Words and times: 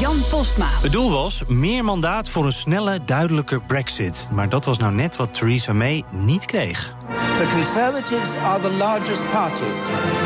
Jan 0.00 0.16
Postma. 0.30 0.66
Het 0.66 0.92
doel 0.92 1.10
was 1.10 1.42
meer 1.46 1.84
mandaat 1.84 2.30
voor 2.30 2.44
een 2.46 2.52
snelle, 2.52 3.04
duidelijke 3.04 3.60
brexit. 3.60 4.28
Maar 4.32 4.48
dat 4.48 4.64
was 4.64 4.78
nou 4.78 4.92
net 4.92 5.16
wat 5.16 5.34
Theresa 5.34 5.72
May 5.72 6.04
niet 6.10 6.44
kreeg. 6.44 6.94
The 7.38 7.46
Conservatives 7.52 8.34
are 8.36 8.62
the 8.62 8.70
largest 8.70 9.30
party. 9.30 9.64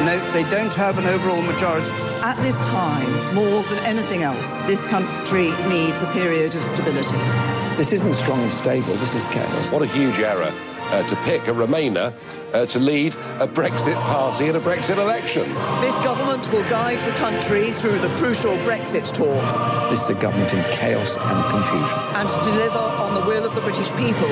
No, 0.05 0.17
they 0.33 0.45
don't 0.59 0.75
have 0.75 0.99
an 0.99 1.15
overall 1.15 1.43
majority. 1.43 1.91
At 2.23 2.43
this 2.43 2.59
time, 2.61 3.35
more 3.35 3.63
than 3.69 3.85
anything 3.85 4.23
else, 4.23 4.67
this 4.67 4.85
country 4.89 5.53
needs 5.69 6.03
a 6.03 6.07
period 6.07 6.55
of 6.55 6.63
stability. 6.63 7.17
This 7.77 7.93
isn't 7.93 8.15
strong 8.15 8.43
and 8.43 8.53
stable, 8.53 8.95
this 8.95 9.15
is 9.15 9.27
chaos. 9.27 9.71
What 9.71 9.83
a 9.83 9.87
huge 9.99 10.21
error 10.21 10.53
uh, 10.93 11.03
to 11.09 11.17
pick 11.25 11.49
a 11.49 11.53
Remainer 11.53 12.13
uh, 12.53 12.67
to 12.67 12.79
lead 12.79 13.15
a 13.41 13.49
Brexit 13.49 13.95
party 14.03 14.49
in 14.49 14.57
a 14.57 14.61
Brexit 14.61 14.99
election. 14.99 15.49
This 15.81 15.99
government 16.01 16.51
will 16.53 16.69
guide 16.69 17.01
the 17.01 17.17
country 17.17 17.71
through 17.71 17.99
the 17.99 18.09
crucial 18.11 18.57
Brexit 18.59 19.13
talks. 19.13 19.63
This 19.91 20.05
is 20.05 20.11
a 20.11 20.15
government 20.15 20.53
in 20.53 20.63
chaos 20.73 21.17
and 21.17 21.51
confusion. 21.51 21.99
And 22.15 22.29
to 22.29 22.41
deliver 22.45 22.79
on 22.79 23.15
the 23.15 23.27
will 23.27 23.45
of 23.45 23.55
the 23.55 23.61
British 23.63 23.91
people 23.93 24.29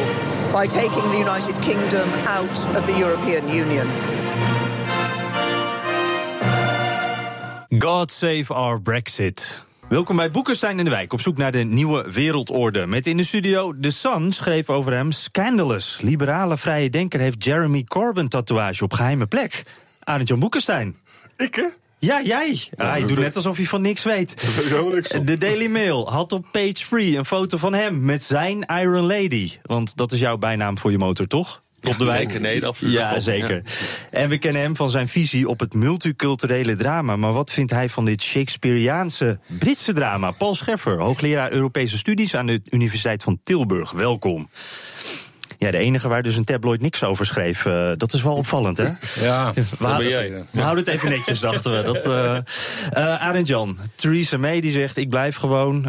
by 0.52 0.66
taking 0.66 1.02
the 1.10 1.18
United 1.18 1.57
Kingdom 1.62 2.09
out 2.29 2.77
of 2.77 2.87
the 2.87 2.96
European 2.99 3.49
Union. 3.49 3.88
God 7.79 8.10
save 8.10 8.51
our 8.51 8.79
Brexit. 8.79 9.56
Welkom 9.91 10.16
bij 10.16 10.30
Boekenstein 10.30 10.79
in 10.79 10.85
de 10.85 10.91
Wijk, 10.91 11.13
op 11.13 11.21
zoek 11.21 11.37
naar 11.37 11.52
de 11.52 11.59
nieuwe 11.59 12.10
wereldorde. 12.10 12.87
Met 12.87 13.07
in 13.07 13.16
de 13.16 13.23
studio 13.23 13.74
The 13.80 13.91
Sun 13.91 14.33
schreef 14.33 14.69
over 14.69 14.93
hem 14.93 15.13
Scandalous. 15.13 15.99
Liberale 16.01 16.57
vrije 16.57 16.91
denker 16.91 17.21
heeft 17.21 17.45
Jeremy 17.45 17.85
Corbyn 17.85 18.29
tatoeage 18.29 18.85
op 18.85 18.93
geheime 18.93 19.27
plek. 19.27 19.63
Arend-Jan 20.01 20.38
Boekenstein. 20.38 20.96
Ik, 21.37 21.55
hè? 21.55 21.65
Ja, 21.99 22.23
jij. 22.23 22.61
Ah, 22.77 22.99
je 22.99 23.05
doet 23.05 23.18
net 23.18 23.37
alsof 23.37 23.59
je 23.59 23.66
van 23.66 23.80
niks 23.80 24.02
weet. 24.02 24.35
De 25.27 25.38
Daily 25.38 25.66
Mail 25.66 26.11
had 26.11 26.33
op 26.33 26.46
page 26.52 26.87
3 26.91 27.16
een 27.16 27.24
foto 27.24 27.57
van 27.57 27.73
hem 27.73 28.05
met 28.05 28.23
zijn 28.23 28.63
Iron 28.63 29.07
Lady. 29.07 29.52
Want 29.63 29.96
dat 29.96 30.13
is 30.13 30.21
jouw 30.21 30.37
bijnaam 30.37 30.79
voor 30.79 30.91
je 30.91 30.99
motor, 30.99 31.27
toch? 31.27 31.63
Op 31.82 31.98
de 31.98 32.04
wijk. 32.04 32.23
Zeker, 32.23 32.40
nee, 32.40 32.66
absoluut. 32.66 32.95
Ja, 32.95 33.18
zeker. 33.18 33.62
En 34.10 34.28
we 34.28 34.38
kennen 34.38 34.62
hem 34.62 34.76
van 34.76 34.88
zijn 34.88 35.09
visie 35.09 35.48
op 35.48 35.60
het 35.60 35.74
multiculturele 35.74 36.76
drama. 36.76 37.16
Maar 37.16 37.32
wat 37.32 37.52
vindt 37.52 37.70
hij 37.70 37.88
van 37.88 38.04
dit 38.04 38.22
Shakespeareaanse 38.22 39.38
Britse 39.46 39.92
drama? 39.92 40.30
Paul 40.30 40.54
Scheffer, 40.54 40.98
hoogleraar 40.98 41.52
Europese 41.52 41.98
studies 41.98 42.34
aan 42.34 42.46
de 42.46 42.60
Universiteit 42.70 43.22
van 43.22 43.40
Tilburg. 43.42 43.90
Welkom. 43.90 44.48
Ja, 45.59 45.70
de 45.70 45.78
enige 45.78 46.09
waar 46.09 46.22
dus 46.22 46.37
een 46.37 46.45
tabloid 46.45 46.80
niks 46.80 47.04
over 47.04 47.26
schreef. 47.26 47.64
Uh, 47.64 47.90
dat 47.96 48.12
is 48.12 48.22
wel 48.22 48.34
opvallend, 48.34 48.76
hè? 48.76 48.84
Ja, 49.26 49.52
we, 49.78 49.87
houden, 49.87 50.09
jij, 50.09 50.44
we 50.50 50.60
houden 50.60 50.84
het 50.84 50.94
even 50.94 51.10
netjes, 51.10 51.40
dachten 51.40 51.76
we. 51.76 51.82
Dat, 51.82 52.06
uh, 52.06 52.12
uh, 52.12 53.22
Arend 53.22 53.46
Jan, 53.46 53.78
Theresa 53.94 54.37
May 54.37 54.60
die 54.60 54.72
zegt... 54.72 54.96
ik 54.96 55.09
blijf 55.09 55.37
gewoon, 55.37 55.87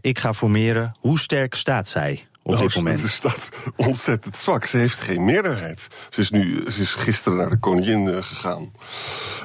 ik 0.00 0.18
ga 0.18 0.34
formeren. 0.34 0.92
Hoe 0.98 1.18
sterk 1.18 1.54
staat 1.54 1.88
zij? 1.88 2.24
Op 2.42 2.52
nou, 2.52 2.66
dit 2.66 2.76
moment? 2.76 3.00
Ze 3.00 3.08
staat 3.08 3.48
ontzettend 3.76 4.36
zwak. 4.36 4.66
Ze 4.66 4.76
heeft 4.76 5.00
geen 5.00 5.24
meerderheid. 5.24 5.88
Ze 6.10 6.20
is, 6.20 6.30
nu, 6.30 6.62
ze 6.70 6.80
is 6.80 6.94
gisteren 6.94 7.38
naar 7.38 7.50
de 7.50 7.58
koningin 7.58 8.06
uh, 8.06 8.16
gegaan. 8.20 8.70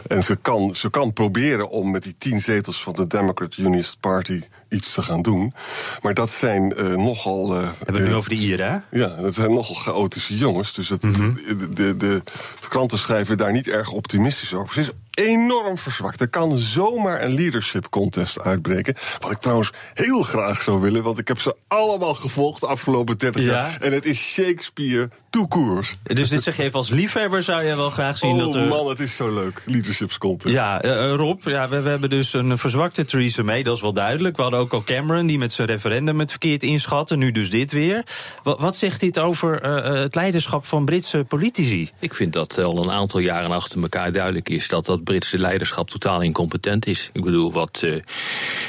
En 0.07 0.23
ze 0.23 0.35
kan, 0.35 0.75
ze 0.75 0.89
kan 0.89 1.13
proberen 1.13 1.69
om 1.69 1.91
met 1.91 2.03
die 2.03 2.16
tien 2.17 2.39
zetels 2.39 2.83
van 2.83 2.94
de 2.94 3.07
Democrat 3.07 3.57
Unionist 3.57 4.00
Party 4.00 4.44
iets 4.69 4.94
te 4.94 5.01
gaan 5.01 5.22
doen. 5.22 5.53
Maar 6.01 6.13
dat 6.13 6.29
zijn 6.29 6.73
uh, 6.78 6.95
nogal. 6.95 7.56
Uh, 7.56 7.61
Hebben 7.61 7.94
we 7.94 8.00
het 8.00 8.09
nu 8.09 8.16
over 8.16 8.29
de 8.29 8.35
Ieren? 8.35 8.83
Ja, 8.91 9.07
dat 9.07 9.33
zijn 9.33 9.53
nogal 9.53 9.75
chaotische 9.75 10.38
jongens. 10.38 10.73
Dus 10.73 10.89
het, 10.89 11.03
mm 11.03 11.13
-hmm. 11.13 11.33
de, 11.33 11.57
de, 11.57 11.73
de, 11.73 11.97
de, 11.97 12.67
kranten 12.69 12.97
schrijven 12.97 13.38
daar 13.38 13.51
niet 13.51 13.67
erg 13.67 13.91
optimistisch 13.91 14.53
over. 14.53 14.73
Ze 14.73 14.79
is 14.79 14.91
enorm 15.15 15.77
verzwakt. 15.77 16.21
Er 16.21 16.27
kan 16.27 16.57
zomaar 16.57 17.23
een 17.23 17.33
leadership 17.33 17.89
contest 17.89 18.41
uitbreken. 18.41 18.95
Wat 19.19 19.31
ik 19.31 19.37
trouwens 19.37 19.71
heel 19.93 20.21
graag 20.21 20.61
zou 20.61 20.81
willen, 20.81 21.03
want 21.03 21.19
ik 21.19 21.27
heb 21.27 21.39
ze 21.39 21.55
allemaal 21.67 22.13
gevolgd 22.13 22.61
de 22.61 22.67
afgelopen 22.67 23.17
30 23.17 23.41
ja? 23.41 23.47
jaar. 23.47 23.77
En 23.81 23.93
het 23.93 24.05
is 24.05 24.17
Shakespeare 24.17 25.09
toekoer. 25.29 25.89
Dus 26.03 26.29
dit 26.29 26.43
zeg 26.43 26.57
je 26.57 26.63
even 26.63 26.77
als 26.77 26.89
liefhebber 26.89 27.43
zou 27.43 27.63
je 27.63 27.75
wel 27.75 27.89
graag 27.89 28.17
zien 28.17 28.33
oh, 28.33 28.39
dat 28.39 28.55
er... 28.55 28.67
man, 28.67 28.87
het 28.87 28.99
is 28.99 29.15
zo 29.15 29.33
leuk. 29.33 29.61
Leadership 29.65 30.17
contest. 30.17 30.53
Ja, 30.53 30.85
uh, 30.85 31.15
Rob, 31.15 31.41
ja, 31.43 31.69
we, 31.69 31.81
we, 31.81 31.89
hebben 31.89 32.09
dus 32.09 32.33
een 32.33 32.57
verzwakte 32.57 33.05
Theresa 33.05 33.43
May, 33.43 33.63
dat 33.63 33.75
is 33.75 33.81
wel 33.81 33.93
duidelijk. 33.93 34.35
We 34.35 34.41
hadden 34.41 34.59
ook 34.59 34.73
al 34.73 34.83
Cameron, 34.83 35.25
die 35.25 35.37
met 35.37 35.53
zijn 35.53 35.67
referendum 35.67 36.19
het 36.19 36.29
verkeerd 36.29 36.63
inschatte. 36.63 37.15
Nu 37.15 37.31
dus 37.31 37.49
dit 37.49 37.71
weer. 37.71 38.05
Wat, 38.43 38.59
wat 38.59 38.77
zegt 38.77 38.99
dit 38.99 39.19
over 39.19 39.65
uh, 39.65 40.01
het 40.01 40.15
leiderschap 40.15 40.65
van 40.65 40.85
Britse 40.85 41.25
politici? 41.27 41.89
Ik 41.99 42.13
vind 42.13 42.33
dat 42.33 42.63
al 42.63 42.83
een 42.83 42.91
aantal 42.91 43.19
jaren 43.19 43.51
achter 43.51 43.81
elkaar 43.81 44.11
duidelijk 44.11 44.49
is... 44.49 44.67
dat 44.67 44.85
dat 44.85 45.03
Britse 45.05 45.38
leiderschap 45.38 45.89
totaal 45.89 46.21
incompetent 46.21 46.85
is. 46.85 47.09
Ik 47.13 47.23
bedoel, 47.23 47.51
wat, 47.51 47.81
uh, 47.85 47.95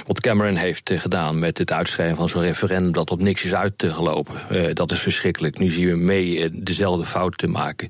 wat 0.07 0.21
Cameron 0.21 0.55
heeft 0.55 0.91
gedaan 0.95 1.39
met 1.39 1.59
het 1.59 1.73
uitschrijven 1.73 2.17
van 2.17 2.29
zo'n 2.29 2.43
referendum... 2.43 2.93
dat 2.93 3.11
op 3.11 3.21
niks 3.21 3.45
is 3.45 3.55
uitgelopen. 3.55 4.75
dat 4.75 4.93
is 4.93 4.99
verschrikkelijk. 4.99 5.59
Nu 5.59 5.71
zien 5.71 5.87
we 5.87 5.97
mee 5.97 6.51
dezelfde 6.51 7.07
fout 7.07 7.39
te 7.39 7.47
maken. 7.47 7.89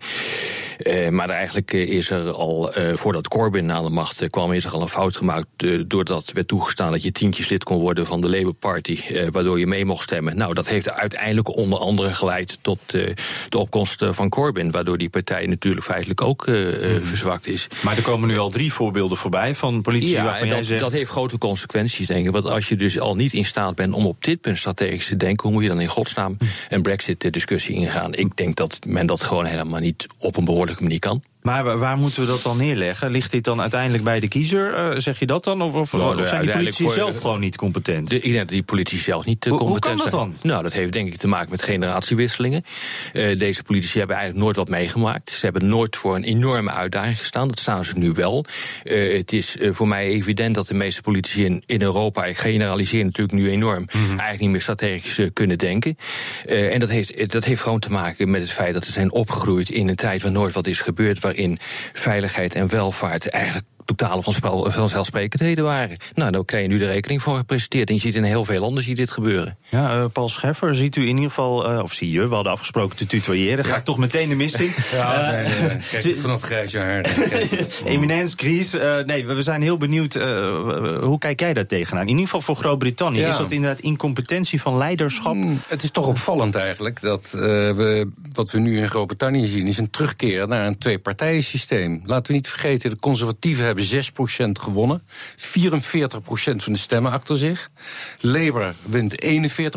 Maar 1.11 1.31
eigenlijk 1.31 1.73
is 1.73 2.11
er 2.11 2.33
al, 2.33 2.73
voordat 2.95 3.29
Corbyn 3.29 3.73
aan 3.73 3.85
de 3.85 3.91
macht 3.91 4.31
kwam, 4.31 4.53
is 4.53 4.65
er 4.65 4.73
al 4.73 4.83
een 4.83 4.89
fout 4.89 5.17
gemaakt. 5.17 5.47
Doordat 5.87 6.33
werd 6.33 6.49
toegestaan 6.49 6.93
dat 6.93 7.03
je 7.03 7.13
tientjes 7.13 7.49
lid 7.49 7.65
kon 7.65 7.79
worden 7.79 8.07
van 8.07 8.21
de 8.21 8.29
Labour 8.29 8.55
Party, 8.55 9.01
waardoor 9.31 9.59
je 9.59 9.67
mee 9.67 9.85
mocht 9.85 10.03
stemmen. 10.03 10.37
Nou, 10.37 10.55
dat 10.55 10.69
heeft 10.69 10.91
uiteindelijk 10.91 11.57
onder 11.57 11.79
andere 11.79 12.13
geleid 12.13 12.59
tot 12.61 12.81
de 13.49 13.59
opkomst 13.59 14.05
van 14.11 14.29
Corbyn, 14.29 14.71
waardoor 14.71 14.99
die 14.99 15.11
partij 15.11 15.47
natuurlijk 15.47 15.85
feitelijk 15.85 16.21
ook 16.21 16.47
mm. 16.47 16.55
verzwakt 17.03 17.47
is. 17.47 17.67
Maar 17.83 17.97
er 17.97 18.03
komen 18.03 18.29
nu 18.29 18.36
al 18.39 18.51
drie 18.51 18.73
voorbeelden 18.73 19.19
voorbij 19.19 19.55
van 19.55 19.83
politici 19.83 20.13
ja, 20.13 20.25
waarvan 20.25 20.49
dat, 20.49 20.57
jij 20.57 20.67
zegt... 20.67 20.81
dat 20.81 20.93
heeft 20.93 21.11
grote 21.11 21.39
consequenties, 21.39 22.07
denk 22.07 22.27
ik. 22.27 22.33
Want 22.33 22.45
als 22.45 22.69
je 22.69 22.77
dus 22.77 23.01
al 23.01 23.15
niet 23.15 23.33
in 23.33 23.45
staat 23.45 23.75
bent 23.75 23.93
om 23.95 24.07
op 24.07 24.25
dit 24.25 24.41
punt 24.41 24.59
strategisch 24.59 25.09
te 25.09 25.17
denken, 25.17 25.43
hoe 25.43 25.53
moet 25.53 25.63
je 25.63 25.69
dan 25.69 25.81
in 25.81 25.89
godsnaam 25.89 26.37
een 26.69 26.83
brexit-discussie 26.83 27.75
ingaan? 27.75 28.15
Ik 28.15 28.37
denk 28.37 28.57
dat 28.57 28.79
men 28.87 29.07
dat 29.07 29.23
gewoon 29.23 29.45
helemaal 29.45 29.81
niet 29.81 30.07
op 30.19 30.37
een 30.37 30.45
behoorlijke 30.45 30.83
manier 30.83 30.99
kan. 30.99 31.23
Maar 31.47 31.79
waar 31.79 31.97
moeten 31.97 32.21
we 32.21 32.27
dat 32.27 32.43
dan 32.43 32.57
neerleggen? 32.57 33.11
Ligt 33.11 33.31
dit 33.31 33.45
dan 33.45 33.61
uiteindelijk 33.61 34.05
bij 34.05 34.21
de 34.21 34.29
kiezer? 34.29 34.93
Uh, 34.93 34.99
zeg 34.99 35.19
je 35.19 35.27
dat 35.27 35.45
dan? 35.45 35.63
Of, 35.63 35.75
of, 35.75 35.93
nou, 35.93 36.21
of 36.21 36.29
zijn 36.29 36.43
die 36.43 36.51
politici 36.51 36.83
voor, 36.83 36.93
zelf 36.93 37.17
gewoon 37.17 37.41
niet 37.41 37.57
competent? 37.57 38.09
De, 38.09 38.17
ik 38.17 38.23
denk 38.23 38.39
dat 38.39 38.49
die 38.49 38.63
politici 38.63 39.03
zelf 39.03 39.25
niet 39.25 39.47
uh, 39.47 39.53
competent 39.53 39.85
zijn. 39.85 39.97
Hoe 39.97 40.11
kan 40.11 40.31
dat 40.31 40.41
dan? 40.41 40.51
Nou, 40.51 40.63
dat 40.63 40.73
heeft 40.73 40.93
denk 40.93 41.09
ik 41.09 41.17
te 41.17 41.29
maken 41.29 41.51
met 41.51 41.63
generatiewisselingen. 41.63 42.65
Uh, 43.13 43.39
deze 43.39 43.63
politici 43.63 43.99
hebben 43.99 44.17
eigenlijk 44.17 44.45
nooit 44.45 44.57
wat 44.57 44.69
meegemaakt. 44.69 45.31
Ze 45.31 45.45
hebben 45.45 45.69
nooit 45.69 45.97
voor 45.97 46.15
een 46.15 46.25
enorme 46.25 46.71
uitdaging 46.71 47.19
gestaan. 47.19 47.49
Dat 47.49 47.61
staan 47.61 47.85
ze 47.85 47.99
nu 47.99 48.13
wel. 48.13 48.45
het 48.83 49.33
is 49.33 49.57
voor 49.61 49.89
mij 49.89 50.07
evident 50.07 50.55
dat 50.55 50.67
de 50.67 50.75
meeste 50.75 51.03
politici 51.03 51.45
in, 51.45 51.63
in 51.67 51.83
Europa... 51.83 52.25
ik 52.25 52.37
generaliseer 52.37 53.05
natuurlijk 53.05 53.39
nu 53.39 53.51
enorm... 53.51 53.81
Mm 53.81 53.89
-hmm. 53.89 54.09
eigenlijk 54.09 54.41
niet 54.41 54.51
meer 54.51 54.61
strategisch 54.61 55.21
kunnen 55.33 55.59
denken. 55.59 55.97
en 56.49 56.81
dat 56.81 56.91
heeft, 56.91 57.33
dat 57.33 57.45
heeft 57.45 57.63
gewoon 57.63 57.81
te 57.81 57.91
maken 57.91 58.31
met 58.31 58.41
het 58.41 58.53
feit 58.53 58.75
dat 58.75 58.85
ze 58.85 58.93
zijn 58.93 59.13
opgegroeid... 59.13 59.71
in 59.71 59.89
een 59.89 59.97
tijd 59.97 60.23
waar 60.23 60.33
nooit 60.33 60.55
wat 60.55 60.67
is 60.67 60.81
gebeurd... 60.81 61.21
waarin 61.37 61.59
veiligheid 61.93 62.55
en 62.55 62.69
welvaart. 62.69 63.29
Eigenlijk 63.29 63.67
totale 63.87 64.23
vanzelfsprekendheden 64.71 65.65
waren. 65.65 65.97
Nou, 66.15 66.31
daar 66.31 66.45
krijg 66.45 66.63
je 66.63 66.69
nu 66.69 66.79
de 66.79 66.87
rekening 66.87 67.23
voor 67.23 67.37
gepresenteerd. 67.37 67.89
En 67.89 67.95
je 67.95 68.01
ziet 68.01 68.15
in 68.15 68.23
heel 68.23 68.45
veel 68.45 68.61
landen 68.61 68.83
zie 68.83 68.95
dit 68.95 69.11
gebeuren. 69.11 69.59
Ja, 69.69 69.97
uh, 69.97 70.05
Paul 70.13 70.29
Scheffer, 70.29 70.75
ziet 70.75 70.97
u 70.97 71.01
in 71.01 71.09
ieder 71.09 71.29
geval, 71.29 71.73
uh, 71.73 71.83
of 71.83 71.93
zie 71.93 72.11
je, 72.11 72.29
we 72.29 72.35
hadden 72.35 72.53
afgesproken 72.53 72.97
te 72.97 73.07
tutoyeren. 73.07 73.65
Ga 73.65 73.71
ja. 73.71 73.77
ik 73.77 73.85
toch 73.85 73.99
meteen 73.99 74.29
de 74.29 74.35
mist 74.35 74.59
in. 74.59 74.71
ja, 74.93 75.31
nee, 75.31 75.43
nee, 75.43 75.61
nee. 75.61 75.79
Kijk, 75.91 76.17
van 76.17 76.31
dat 76.31 76.43
grijze 76.43 76.79
haar. 76.79 77.05
Eminence 77.85 78.37
Gries, 78.37 78.75
uh, 78.75 78.99
nee, 78.99 79.27
we 79.27 79.43
zijn 79.43 79.63
heel 79.63 79.77
benieuwd, 79.77 80.15
hoe 80.15 81.19
kijk 81.19 81.41
jij 81.41 81.53
daar 81.53 81.67
tegenaan? 81.67 82.03
In 82.03 82.09
ieder 82.09 82.25
geval 82.25 82.41
voor 82.41 82.57
Groot-Brittannië. 82.57 83.21
Ja. 83.21 83.29
Is 83.29 83.37
dat 83.37 83.53
inderdaad 83.53 83.81
incompetentie 83.81 84.61
van 84.61 84.77
leiderschap? 84.77 85.35
Mm, 85.35 85.59
het 85.69 85.83
is 85.83 85.91
toch 85.91 86.07
opvallend 86.07 86.55
eigenlijk, 86.55 87.01
dat 87.01 87.31
we, 87.31 88.09
wat 88.33 88.51
we 88.51 88.59
nu 88.59 88.79
in 88.79 88.89
Groot-Brittannië 88.89 89.47
zien... 89.47 89.67
is 89.67 89.79
een 89.79 89.91
terugkeer 89.91 90.49
naar 90.49 90.67
een 90.67 90.79
twee-partijen 90.79 91.43
systeem. 91.43 92.03
Laten 92.05 92.27
we 92.27 92.33
niet 92.33 92.49
vergeten, 92.49 92.91
de 92.91 92.99
conservatieven 92.99 93.65
hebben 93.65 93.76
hebben 93.77 94.59
6% 94.59 94.63
gewonnen. 94.63 95.03
44% 95.03 95.07
van 96.57 96.73
de 96.73 96.79
stemmen 96.79 97.13
achter 97.13 97.37
zich. 97.37 97.71
Labour 98.21 98.75
wint 98.83 99.25
41% 99.25 99.27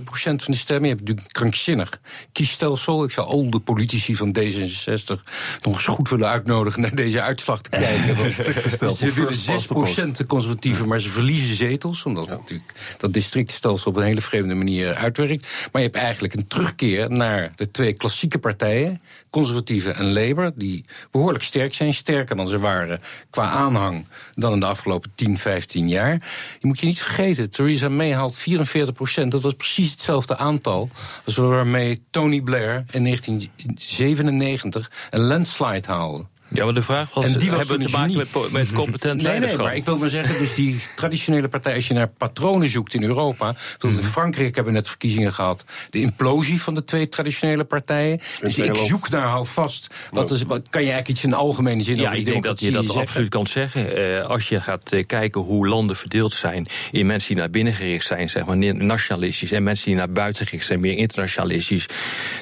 van 0.02 0.40
de 0.46 0.56
stemmen. 0.56 0.90
Je 0.90 0.96
hebt 0.96 1.00
natuurlijk 1.00 1.28
een 1.28 1.34
krankzinnig 1.34 2.00
kiesstelsel. 2.32 3.04
Ik 3.04 3.12
zou 3.12 3.28
al 3.28 3.50
de 3.50 3.60
politici 3.60 4.16
van 4.16 4.36
D66 4.40 5.24
nog 5.62 5.74
eens 5.74 5.86
goed 5.86 6.10
willen 6.10 6.28
uitnodigen 6.28 6.82
naar 6.82 6.96
deze 6.96 7.22
uitslag 7.22 7.62
te 7.62 7.70
kijken. 7.70 8.16
Want 8.80 8.98
ze 8.98 9.12
willen 9.14 10.12
6% 10.12 10.12
de 10.12 10.26
conservatieven, 10.26 10.88
maar 10.88 11.00
ze 11.00 11.10
verliezen 11.10 11.56
zetels. 11.56 12.04
Omdat 12.04 12.28
natuurlijk 12.28 12.74
dat 12.98 13.14
districtstelsel 13.14 13.92
op 13.92 13.98
een 13.98 14.04
hele 14.04 14.22
vreemde 14.22 14.54
manier 14.54 14.96
uitwerkt. 14.96 15.48
Maar 15.72 15.82
je 15.82 15.88
hebt 15.88 16.00
eigenlijk 16.00 16.34
een 16.34 16.48
terugkeer 16.48 17.12
naar 17.12 17.52
de 17.56 17.72
twee 17.72 17.94
klassieke 17.94 18.40
partijen, 18.40 19.02
conservatieven 19.30 19.96
en 19.96 20.14
Labour, 20.14 20.52
die 20.56 20.86
behoorlijk 21.12 21.44
sterk 21.44 21.74
zijn. 21.74 21.94
Sterker 21.94 22.36
dan 22.36 22.48
ze 22.48 22.60
waren 22.60 23.00
qua 23.30 23.50
aanhang 23.50 23.89
dan 24.34 24.54
in 24.54 24.60
de 24.60 24.66
afgelopen 24.66 25.12
10, 25.16 25.38
15 25.38 25.90
jaar. 25.90 26.12
Je 26.60 26.68
moet 26.68 26.80
je 26.80 26.86
niet 26.86 27.02
vergeten, 27.02 27.50
Theresa 27.50 27.90
May 27.90 28.14
haalt 28.14 28.38
44 28.38 28.94
procent. 28.94 29.32
Dat 29.32 29.42
was 29.42 29.54
precies 29.54 29.92
hetzelfde 29.92 30.38
aantal 30.38 30.90
als 31.26 31.36
waarmee 31.36 32.02
Tony 32.12 32.42
Blair 32.42 32.84
in 32.92 33.04
1997 33.04 34.92
een 35.10 35.22
landslide 35.22 35.88
haalde. 35.88 36.26
Ja, 36.54 36.66
maar 36.66 36.74
de 36.74 36.82
vraag 36.82 37.14
was, 37.14 37.26
En 37.26 37.40
die 37.40 37.50
was 37.52 37.60
hebben 37.68 37.80
te 37.88 37.92
maken 37.98 38.18
met, 38.18 38.28
met 38.52 38.72
competent 38.72 39.04
Nee, 39.04 39.14
nee, 39.14 39.24
leiderschap? 39.24 39.66
maar 39.66 39.76
ik 39.76 39.84
wil 39.86 39.98
maar 39.98 40.10
zeggen, 40.10 40.40
dus 40.40 40.56
die 40.56 40.80
traditionele 40.96 41.48
partij, 41.48 41.76
als 41.76 41.88
je 41.88 41.94
naar 41.94 42.08
patronen 42.08 42.70
zoekt 42.70 42.94
in 42.94 43.04
Europa. 43.04 43.52
Bijvoorbeeld 43.52 44.02
in 44.02 44.08
Frankrijk 44.08 44.56
hebben 44.56 44.74
we 44.74 44.80
net 44.80 44.88
verkiezingen 44.88 45.34
gehad. 45.34 45.66
De 45.90 46.00
implosie 46.00 46.62
van 46.62 46.76
de 46.76 46.84
twee 46.84 47.08
traditionele 47.10 47.64
partijen. 47.64 48.20
Dus 48.42 48.58
ik 48.58 48.76
zoek 48.76 49.10
naar, 49.10 49.28
hou 49.28 49.46
vast. 49.46 49.88
Wat, 50.12 50.32
is, 50.32 50.44
wat 50.44 50.70
kan 50.70 50.82
je 50.82 50.88
eigenlijk 50.92 51.08
iets 51.08 51.24
in 51.24 51.34
algemene 51.34 51.84
zin 51.84 51.96
Ja, 51.96 52.02
over 52.06 52.18
ik 52.18 52.24
die 52.24 52.34
denk 52.34 52.44
dat 52.46 52.60
je 52.60 52.72
dat 52.72 52.84
zeggen? 52.84 53.02
absoluut 53.02 53.30
kan 53.30 53.48
zeggen. 53.48 53.96
Eh, 54.18 54.26
als 54.26 54.50
je 54.50 54.62
gaat 54.62 54.92
eh, 54.92 55.06
kijken 55.06 55.42
hoe 55.42 55.68
landen 55.68 55.96
verdeeld 55.96 56.34
zijn 56.34 56.68
in 56.92 57.06
mensen 57.06 57.28
die 57.28 57.38
naar 57.38 57.50
binnen 57.50 57.74
gericht 57.74 58.06
zijn, 58.06 58.30
zeg 58.30 58.46
maar 58.46 58.58
nationalistisch, 58.58 59.52
en 59.52 59.64
mensen 59.64 59.86
die 59.86 59.96
naar 59.96 60.12
buiten 60.12 60.46
gericht 60.46 60.66
zijn, 60.66 60.80
meer 60.80 60.98
internationalistisch, 60.98 61.86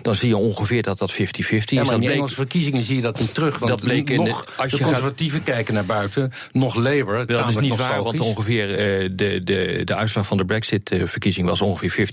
dan 0.01 0.15
zie 0.15 0.27
je 0.27 0.37
ongeveer 0.37 0.81
dat 0.81 0.97
dat 0.97 1.11
50-50 1.13 1.15
is. 1.15 1.25
Ja, 1.47 1.75
maar 1.75 1.83
Dat 1.85 1.93
in 1.93 1.99
bleek- 1.99 2.11
Engelse 2.11 2.35
verkiezingen 2.35 2.83
zie 2.83 2.95
je 2.95 3.01
dat 3.01 3.19
niet 3.19 3.33
terug. 3.33 3.57
Want 3.59 3.71
Dat 3.71 3.81
de- 4.05 4.15
nog 4.15 4.45
als 4.57 4.71
de 4.71 4.77
je 4.77 4.83
gaat- 4.83 4.91
conservatieven 4.91 5.43
kijken 5.43 5.73
naar 5.73 5.85
buiten, 5.85 6.31
nog 6.51 6.75
Labour. 6.75 7.25
Dat 7.25 7.49
is 7.49 7.57
niet 7.57 7.75
waar, 7.75 8.03
want 8.03 8.19
ongeveer 8.19 8.69
eh, 8.77 9.09
de, 9.11 9.41
de, 9.43 9.81
de 9.83 9.95
uitslag 9.95 10.25
van 10.25 10.37
de 10.37 10.45
Brexit-verkiezing 10.45 11.47
was 11.47 11.61
ongeveer 11.61 12.09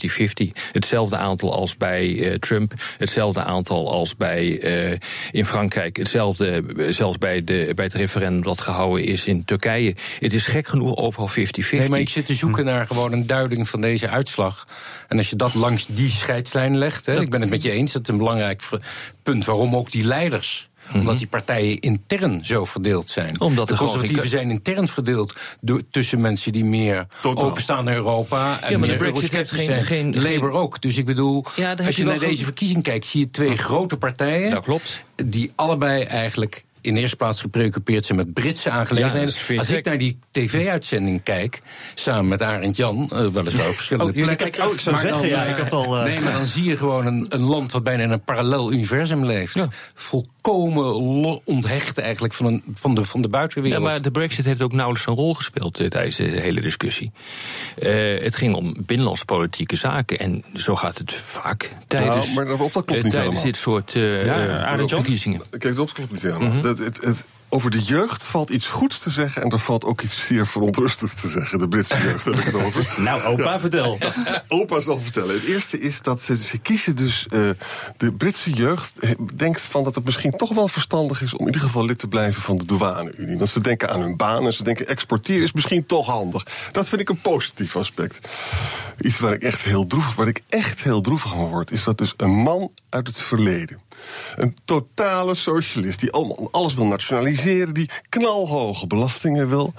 50-50. 0.56 0.62
Hetzelfde 0.72 1.16
aantal 1.16 1.52
als 1.54 1.76
bij 1.76 2.18
eh, 2.30 2.34
Trump, 2.34 2.72
hetzelfde 2.98 3.42
aantal 3.42 3.92
als 3.92 4.16
bij 4.16 4.60
eh, 4.60 4.98
in 5.30 5.46
Frankrijk, 5.46 5.96
hetzelfde 5.96 6.64
zelfs 6.88 7.18
bij, 7.18 7.44
de, 7.44 7.72
bij 7.74 7.84
het 7.84 7.94
referendum 7.94 8.42
dat 8.42 8.60
gehouden 8.60 9.04
is 9.06 9.26
in 9.26 9.44
Turkije. 9.44 9.94
Het 10.18 10.32
is 10.32 10.46
gek 10.46 10.66
genoeg 10.68 10.96
overal 10.96 11.28
50-50. 11.30 11.32
Nee, 11.70 11.88
maar 11.88 11.98
ik 11.98 12.08
zit 12.08 12.26
te 12.26 12.34
zoeken 12.34 12.64
naar 12.64 12.86
gewoon 12.86 13.12
een 13.12 13.26
duiding 13.26 13.68
van 13.68 13.80
deze 13.80 14.08
uitslag. 14.08 14.66
En 15.08 15.16
als 15.16 15.30
je 15.30 15.36
dat 15.36 15.54
langs 15.54 15.86
die 15.86 16.10
scheidslijn 16.10 16.78
legt, 16.78 17.06
hè, 17.06 17.20
ik 17.20 17.30
ben 17.30 17.40
het 17.40 17.50
met 17.50 17.62
je 17.62 17.70
eens, 17.70 17.92
dat 17.92 18.02
is 18.02 18.08
een 18.08 18.16
belangrijk 18.18 18.62
punt 19.22 19.44
waarom 19.44 19.76
ook 19.76 19.90
die 19.90 20.06
leiders. 20.06 20.68
Omdat 20.92 21.18
die 21.18 21.26
partijen 21.26 21.80
intern 21.80 22.44
zo 22.44 22.64
verdeeld 22.64 23.10
zijn. 23.10 23.32
Mhm. 23.32 23.42
Omdat 23.42 23.66
de 23.66 23.72
er 23.72 23.78
conservatieven 23.78 24.28
zijn 24.28 24.50
intern 24.50 24.88
verdeeld 24.88 25.34
door, 25.60 25.82
tussen 25.90 26.20
mensen 26.20 26.52
die 26.52 26.64
meer 26.64 27.06
Totaal. 27.22 27.44
openstaan 27.44 27.84
naar 27.84 27.94
Europa. 27.94 28.60
En 28.62 28.70
Ja, 28.70 28.78
maar 28.78 28.88
de 28.88 28.96
Brexit 28.96 29.32
heeft 29.34 29.50
geen- 29.50 29.64
zijn. 29.64 29.84
geen- 29.84 30.22
Labour 30.22 30.50
ook. 30.50 30.80
Dus 30.82 30.96
ik 30.96 31.04
bedoel, 31.04 31.44
Ja, 31.56 31.74
als 31.86 31.96
je 31.96 32.04
naar 32.04 32.18
deze 32.18 32.44
verkiezing 32.44 32.82
kijkt, 32.82 33.06
zie 33.06 33.20
je 33.20 33.30
twee 33.30 33.56
grote 33.56 33.96
partijen. 33.96 34.50
Dat 34.50 34.64
klopt. 34.64 35.04
Die 35.24 35.52
allebei 35.54 36.02
eigenlijk 36.02 36.64
in 36.84 36.96
eerste 36.96 37.16
plaats 37.16 37.40
gepreoccupeerd 37.40 38.04
zijn 38.06 38.18
met 38.18 38.32
Britse 38.32 38.70
aangelegenheden. 38.70 39.34
Ja, 39.48 39.58
Als 39.58 39.70
ik 39.70 39.84
naar 39.84 39.98
die 39.98 40.18
tv-uitzending 40.30 41.22
kijk, 41.22 41.58
samen 41.94 42.28
met 42.28 42.42
Arend 42.42 42.76
Jan, 42.76 43.08
eh, 43.12 43.26
weliswaar 43.26 43.68
op 43.68 43.74
verschillende 43.74 44.12
Oh, 44.12 44.22
plekken. 44.24 44.66
oh, 44.66 44.72
ik 44.72 44.80
zou 44.80 44.94
maar 44.94 45.04
zeggen, 45.06 45.28
ja, 45.28 45.42
ik 45.42 45.56
had 45.56 45.72
al, 45.72 45.96
eh, 45.98 46.04
Nee, 46.04 46.20
maar 46.20 46.32
dan 46.32 46.46
zie 46.46 46.64
je 46.64 46.76
gewoon 46.76 47.06
een, 47.06 47.26
een 47.28 47.42
land 47.42 47.72
wat 47.72 47.82
bijna 47.82 48.02
in 48.02 48.10
een 48.10 48.24
parallel 48.24 48.72
universum 48.72 49.24
leeft. 49.24 49.56
Volkomen 49.94 51.40
onthecht 51.46 51.98
eigenlijk 51.98 52.34
van, 52.34 52.46
een, 52.46 52.62
van, 52.74 52.94
de, 52.94 53.04
van 53.04 53.20
de 53.22 53.28
Ja, 53.30 53.32
buitenwereld. 53.38 53.82
maar 53.82 54.02
de 54.02 54.10
Brexit 54.10 54.44
heeft 54.44 54.62
ook 54.62 54.72
nauwelijks 54.72 55.06
een 55.06 55.14
rol 55.14 55.34
gespeeld 55.34 55.78
eh, 55.78 55.86
tijdens 55.86 56.16
de 56.16 56.22
hele 56.24 56.60
discussie. 56.60 57.12
Eh, 57.78 58.22
het 58.22 58.36
ging 58.36 58.54
om 58.54 58.74
binnenlandspolitieke 58.86 59.76
zaken. 59.76 60.18
En 60.18 60.44
zo 60.54 60.76
gaat 60.76 60.98
het 60.98 61.12
vaak 61.12 61.70
tijdens, 61.86 62.24
Nou, 62.24 62.34
maar 62.34 62.46
dat- 62.46 62.58
dat 62.58 62.70
klopt 62.72 62.90
eh, 62.90 62.94
niet 62.94 63.02
tijdens 63.12 63.18
helemaal. 63.22 63.42
dit 63.44 63.56
soort 63.56 63.94
eh, 63.94 64.26
Ja, 64.26 64.46
eh, 64.46 64.64
Arend 64.66 64.90
Jan? 64.90 65.00
verkiezingen. 65.00 65.42
Kijk, 65.58 65.76
dat 65.76 65.92
klopt 65.92 66.12
niet 66.12 66.22
helemaal. 66.22 66.48
Mhm. 66.48 66.60
dat, 66.62 66.73
het, 66.78 67.00
het, 67.00 67.24
over 67.54 67.70
de 67.70 67.82
jeugd 67.82 68.24
valt 68.24 68.50
iets 68.50 68.66
goeds 68.66 68.98
te 68.98 69.10
zeggen... 69.10 69.42
en 69.42 69.50
er 69.50 69.58
valt 69.58 69.84
ook 69.84 70.02
iets 70.02 70.26
zeer 70.26 70.46
verontrustends 70.46 71.14
te 71.14 71.28
zeggen. 71.28 71.58
De 71.58 71.68
Britse 71.68 71.98
jeugd 71.98 72.24
heb 72.24 72.34
ik 72.34 72.44
het 72.44 72.54
over. 72.54 72.92
Nou, 73.04 73.22
opa, 73.22 73.60
vertel. 73.60 73.98
Opa 74.48 74.80
zal 74.80 74.98
vertellen. 74.98 75.34
Het 75.34 75.44
eerste 75.44 75.80
is 75.80 76.02
dat 76.02 76.20
ze, 76.20 76.36
ze 76.36 76.58
kiezen 76.58 76.96
dus... 76.96 77.26
eh, 77.30 77.50
de 77.96 78.12
Britse 78.12 78.50
jeugd 78.50 78.98
denkt 79.34 79.60
van 79.60 79.84
dat 79.84 79.94
het 79.94 80.04
misschien 80.04 80.30
toch 80.30 80.54
wel 80.54 80.68
verstandig 80.68 81.22
is... 81.22 81.32
om 81.32 81.40
in 81.40 81.46
ieder 81.46 81.60
geval 81.60 81.84
lid 81.84 81.98
te 81.98 82.08
blijven 82.08 82.42
van 82.42 82.56
de 82.56 82.64
douane-Unie. 82.64 83.36
Want 83.36 83.50
ze 83.50 83.60
denken 83.60 83.90
aan 83.90 84.00
hun 84.00 84.16
baan 84.16 84.46
en 84.46 84.52
ze 84.52 84.62
denken 84.62 84.86
exporteren 84.86 85.42
is 85.42 85.52
misschien 85.52 85.86
toch 85.86 86.06
handig. 86.06 86.46
Dat 86.72 86.88
vind 86.88 87.00
ik 87.00 87.08
een 87.08 87.20
positief 87.20 87.76
aspect. 87.76 88.28
Iets 89.00 89.18
waar 89.18 89.32
ik 89.32 89.42
echt 89.42 89.62
heel 89.62 89.86
droevig, 89.86 90.14
waar 90.14 90.28
ik 90.28 90.42
echt 90.48 90.82
heel 90.82 91.00
droevig 91.00 91.30
van 91.30 91.48
word... 91.48 91.70
is 91.70 91.84
dat 91.84 91.98
dus 91.98 92.14
een 92.16 92.34
man 92.34 92.70
uit 92.88 93.06
het 93.06 93.20
verleden... 93.20 93.78
Een 94.36 94.56
totale 94.64 95.34
socialist 95.34 96.00
die 96.00 96.10
allemaal 96.12 96.48
alles 96.50 96.74
wil 96.74 96.86
nationaliseren, 96.86 97.74
die 97.74 97.90
knalhoge 98.08 98.86
belastingen 98.86 99.48
wil. 99.48 99.74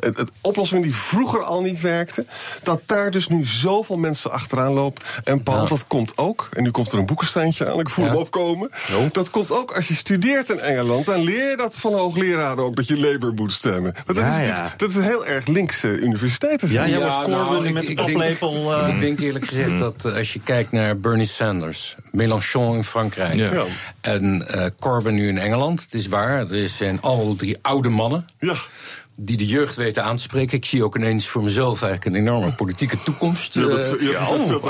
Het, 0.00 0.16
het 0.18 0.30
oplossing 0.40 0.82
die 0.82 0.94
vroeger 0.94 1.42
al 1.42 1.60
niet 1.62 1.80
werkte, 1.80 2.26
dat 2.62 2.80
daar 2.86 3.10
dus 3.10 3.28
nu 3.28 3.44
zoveel 3.44 3.96
mensen 3.96 4.30
achteraan 4.30 4.72
lopen. 4.72 5.02
En 5.24 5.42
Paul, 5.42 5.68
dat 5.68 5.86
komt 5.86 6.12
ook, 6.18 6.48
en 6.52 6.62
nu 6.62 6.70
komt 6.70 6.92
er 6.92 6.98
een 6.98 7.06
boekensteintje 7.06 7.72
aan, 7.72 7.80
ik 7.80 7.88
voel 7.88 8.04
Ja. 8.04 8.10
hem 8.10 8.20
opkomen. 8.20 8.70
Dat 9.12 9.30
komt 9.30 9.50
ook 9.52 9.76
als 9.76 9.88
je 9.88 9.94
studeert 9.94 10.50
in 10.50 10.58
Engeland, 10.58 11.06
dan 11.06 11.20
leer 11.20 11.50
je 11.50 11.56
dat 11.56 11.78
van 11.78 11.92
hoogleraren 11.92 12.64
ook, 12.64 12.76
dat 12.76 12.86
je 12.88 12.98
Labour 12.98 13.34
moet 13.34 13.52
stemmen. 13.52 13.92
Maar 14.06 14.14
dat, 14.14 14.24
Ja, 14.24 14.40
is, 14.40 14.46
ja. 14.46 14.52
natuurlijk, 14.52 14.78
dat 14.78 14.88
is 14.88 14.94
een 14.94 15.02
heel 15.02 15.26
erg 15.26 15.46
linkse 15.46 15.88
universiteiten. 15.98 16.70
Ja, 16.70 16.88
jij 16.88 16.98
wordt 17.00 17.26
nou, 17.26 17.66
ik- 17.66 17.72
met 17.72 17.88
ik 17.88 17.96
denk- 17.96 18.08
paplepel. 18.10 18.74
eh, 18.74 18.88
Ik 18.88 19.00
denk 19.00 19.20
eerlijk 19.20 19.46
gezegd 19.46 19.78
dat 19.78 20.04
eh, 20.04 20.16
als 20.16 20.32
je 20.32 20.40
kijkt 20.40 20.72
naar 20.72 20.98
Bernie 20.98 21.26
Sanders, 21.26 21.94
Mélenchon 22.12 22.74
in 22.74 22.84
Frankrijk 22.84 23.51
Ja. 23.52 23.58
Ja. 23.58 23.64
en 24.00 24.48
eh, 24.48 24.66
Corbyn 24.80 25.14
nu 25.14 25.28
in 25.28 25.38
Engeland, 25.38 25.80
het 25.82 25.94
is 25.94 26.06
waar, 26.06 26.50
er 26.50 26.68
zijn 26.68 27.00
alle 27.00 27.36
drie 27.36 27.58
oude 27.62 27.88
mannen. 27.88 28.26
Ja. 28.38 28.54
Die 29.16 29.36
de 29.36 29.46
jeugd 29.46 29.76
weten 29.76 30.04
aan 30.04 30.16
te 30.16 30.22
spreken. 30.22 30.56
Ik 30.56 30.64
zie 30.64 30.84
ook 30.84 30.96
ineens 30.96 31.28
voor 31.28 31.42
mezelf 31.42 31.82
eigenlijk 31.82 32.14
een 32.16 32.20
enorme 32.22 32.54
politieke 32.54 33.02
toekomst. 33.02 33.54
Je 33.54 33.66
bent, 33.66 33.96
eh, 33.96 34.08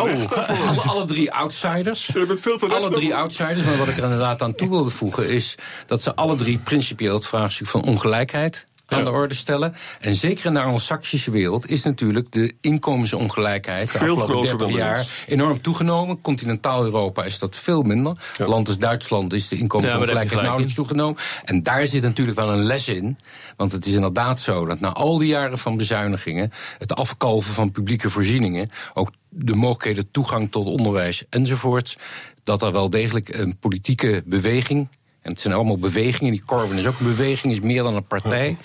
rechts 0.05 0.29
daarvoor. 0.29 0.67
alle, 0.69 0.81
alle 0.81 1.05
drie 1.05 1.32
outsiders. 1.32 2.06
Je 2.06 2.26
bent 2.26 2.40
veel 2.40 2.58
te 2.58 2.67
Alle 2.67 2.90
drie 2.90 3.08
daarvoor. 3.08 3.14
outsiders. 3.14 3.62
Maar 3.64 3.76
wat 3.76 3.88
ik 3.88 3.96
er 3.96 4.02
inderdaad 4.02 4.43
aan 4.43 4.55
toe 4.55 4.69
wilde 4.69 4.90
voegen 4.90 5.28
is 5.28 5.55
dat 5.87 6.02
ze 6.02 6.14
alle 6.14 6.37
drie 6.37 6.58
principieel 6.58 7.14
het 7.14 7.26
vraagstuk 7.26 7.67
van 7.67 7.85
ongelijkheid 7.85 8.67
aan 8.92 8.98
Ja. 8.98 9.04
de 9.04 9.10
orde 9.10 9.34
stellen. 9.34 9.74
En 10.00 10.14
zeker 10.14 10.46
in 10.46 10.54
de 10.54 10.60
Anglo-Saxische 10.60 11.30
wereld 11.30 11.70
is 11.70 11.82
natuurlijk 11.82 12.32
de 12.32 12.52
inkomensongelijkheid 12.60 13.92
de 13.92 13.98
Veel 13.98 14.16
afgelopen 14.16 14.24
groter 14.24 14.58
30 14.58 14.66
dan 14.66 14.76
bij 14.76 14.86
jaar 14.86 15.06
enorm 15.26 15.60
toegenomen. 15.60 16.20
Continentaal 16.20 16.84
Europa 16.84 17.24
is 17.24 17.38
dat 17.38 17.56
veel 17.56 17.82
minder. 17.82 18.16
Ja. 18.38 18.46
Land 18.46 18.68
als 18.68 18.78
Duitsland 18.78 19.32
is 19.32 19.49
de 19.49 19.56
inkomensongelijkheid 19.56 20.28
gelijk 20.28 20.44
nauwelijks 20.46 20.75
toegenomen. 20.76 21.16
En 21.44 21.62
daar 21.62 21.87
zit 21.87 22.02
natuurlijk 22.02 22.38
wel 22.38 22.50
een 22.52 22.62
les 22.62 22.88
in. 22.88 23.18
Want 23.56 23.72
het 23.72 23.87
is 23.87 23.92
inderdaad 23.92 24.40
zo 24.40 24.66
dat 24.66 24.80
na 24.80 24.92
al 24.92 25.18
die 25.18 25.28
jaren 25.28 25.58
van 25.58 25.76
bezuinigingen, 25.76 26.52
het 26.78 26.94
afkalven 26.94 27.52
van 27.54 27.70
publieke 27.70 28.11
voorzieningen, 28.11 28.70
ook 28.94 29.11
de 29.28 29.54
mogelijkheden 29.54 30.11
toegang 30.11 30.50
tot 30.50 30.66
onderwijs 30.66 31.25
enzovoort, 31.30 31.96
dat 32.44 32.62
er 32.62 32.72
wel 32.72 32.90
degelijk 32.90 33.28
een 33.28 33.58
politieke 33.58 34.22
beweging. 34.26 34.88
En 35.23 35.31
het 35.31 35.41
zijn 35.41 35.55
allemaal 35.55 35.79
bewegingen. 35.79 36.33
Die 36.33 36.45
Corbyn 36.45 36.79
is 36.79 36.87
ook 36.87 36.99
een 36.99 37.07
beweging, 37.07 37.52
is 37.52 37.61
meer 37.61 37.83
dan 37.83 37.95
een 37.95 38.07
partij. 38.07 38.57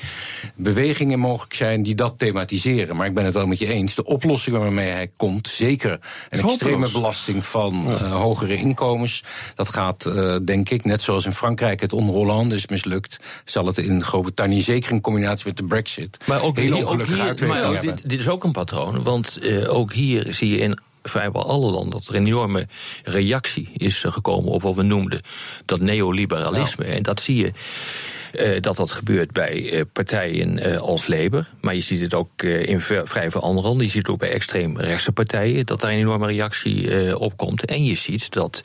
Bewegingen 0.56 1.20
mogelijk 1.20 1.54
zijn 1.54 1.84
die 1.84 1.96
dat 1.96 2.14
thematiseren. 2.18 2.96
Maar 2.96 3.08
ik 3.08 3.14
ben 3.14 3.26
het 3.26 3.34
wel 3.34 3.48
met 3.48 3.60
je 3.60 3.68
eens. 3.68 3.96
De 3.96 4.04
oplossing 4.04 4.58
waarmee 4.58 4.90
hij 4.90 5.12
komt, 5.18 5.48
zeker 5.48 6.00
een 6.30 6.40
extreme 6.40 6.92
belasting 6.92 7.46
van 7.46 7.86
eh, 7.88 8.12
hogere 8.12 8.56
inkomens. 8.56 9.24
Dat 9.56 9.70
gaat, 9.70 10.06
eh, 10.06 10.36
denk 10.44 10.70
ik, 10.70 10.86
net 10.86 11.02
zoals 11.02 11.26
in 11.26 11.32
Frankrijk 11.32 11.82
het 11.82 11.94
onder 11.94 12.16
Hollande 12.16 12.56
is 12.56 12.68
mislukt, 12.68 13.18
zal 13.46 13.66
het 13.66 13.78
in 13.78 14.04
Groot-Brittannië 14.04 14.62
zeker 14.62 14.92
in 14.92 15.02
combinatie 15.02 15.46
met 15.48 15.58
de 15.58 15.64
Brexit 15.64 16.18
Maar 16.26 16.42
ook 16.42 16.58
hele 16.58 16.76
hier, 16.76 16.76
ook 16.76 16.90
ongelukkige 16.90 17.20
hier 17.20 17.28
uitwerking 17.28 17.62
maar 17.62 17.76
ook 17.76 17.82
dit, 17.82 18.10
dit 18.10 18.20
is 18.20 18.30
ook 18.30 18.44
een 18.44 18.52
patroon. 18.52 19.04
Want 19.04 19.38
eh, 19.38 19.74
ook 19.74 19.94
hier 19.94 20.34
zie 20.34 20.50
je 20.50 20.58
in 20.58 20.80
vrijwel 21.10 21.48
alle 21.48 21.72
landen 21.72 21.90
dat 21.92 22.08
er 22.08 22.16
een 22.16 22.26
enorme 22.26 22.68
reactie 23.04 23.70
is 23.74 24.04
eh, 24.04 24.12
gekomen 24.12 24.52
op 24.52 24.62
wat 24.62 24.76
we 24.76 24.84
noemden 24.84 25.22
dat 25.66 25.80
neoliberalisme. 25.80 26.86
En 26.86 27.04
dat 27.04 27.22
zie 27.22 27.36
je 27.36 27.52
eh, 28.32 28.62
dat 28.62 28.76
dat 28.76 28.92
gebeurt 28.92 29.32
bij 29.32 29.72
eh, 29.72 29.82
partijen 29.94 30.60
eh, 30.60 30.80
als 30.80 31.08
Labour. 31.08 31.48
Maar 31.62 31.76
je 31.76 31.82
ziet 31.82 32.02
het 32.02 32.14
ook 32.14 32.44
in 32.44 32.82
vrij 32.82 33.32
veel 33.32 33.42
andere 33.42 33.68
landen. 33.68 33.86
Je 33.86 33.92
ziet 33.92 34.02
het 34.02 34.12
ook 34.12 34.20
bij 34.20 34.32
extreemrechtse 34.32 35.12
partijen 35.12 35.66
dat 35.66 35.82
daar 35.82 35.92
een 35.92 35.98
enorme 35.98 36.28
reactie 36.28 37.18
op 37.18 37.38
komt. 37.38 37.66
En 37.66 37.84
je 37.84 37.96
ziet 37.96 38.32
dat 38.32 38.62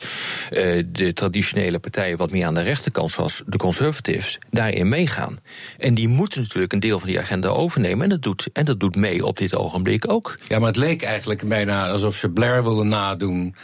de 0.91 1.11
traditionele 1.13 1.79
partijen 1.79 2.17
wat 2.17 2.31
meer 2.31 2.45
aan 2.45 2.53
de 2.53 2.61
rechterkant, 2.61 3.11
zoals 3.11 3.43
de 3.45 3.57
Conservatives, 3.57 4.39
daarin 4.51 4.89
meegaan. 4.89 5.39
En 5.77 5.93
die 5.93 6.07
moeten 6.07 6.41
natuurlijk 6.41 6.73
een 6.73 6.79
deel 6.79 6.99
van 6.99 7.07
die 7.07 7.19
agenda 7.19 7.47
overnemen. 7.47 8.03
En 8.03 8.09
dat 8.09 8.21
doet, 8.21 8.49
en 8.53 8.65
dat 8.65 8.79
doet 8.79 8.95
mee 8.95 9.25
op 9.25 9.37
dit 9.37 9.55
ogenblik 9.55 10.09
ook. 10.09 10.37
Ja, 10.47 10.59
maar 10.59 10.67
het 10.67 10.77
leek 10.77 11.01
eigenlijk 11.01 11.47
bijna 11.47 11.89
alsof 11.89 12.15
ze 12.15 12.29
Blair 12.29 12.63
wilden 12.63 12.87
nadoen. 12.87 13.55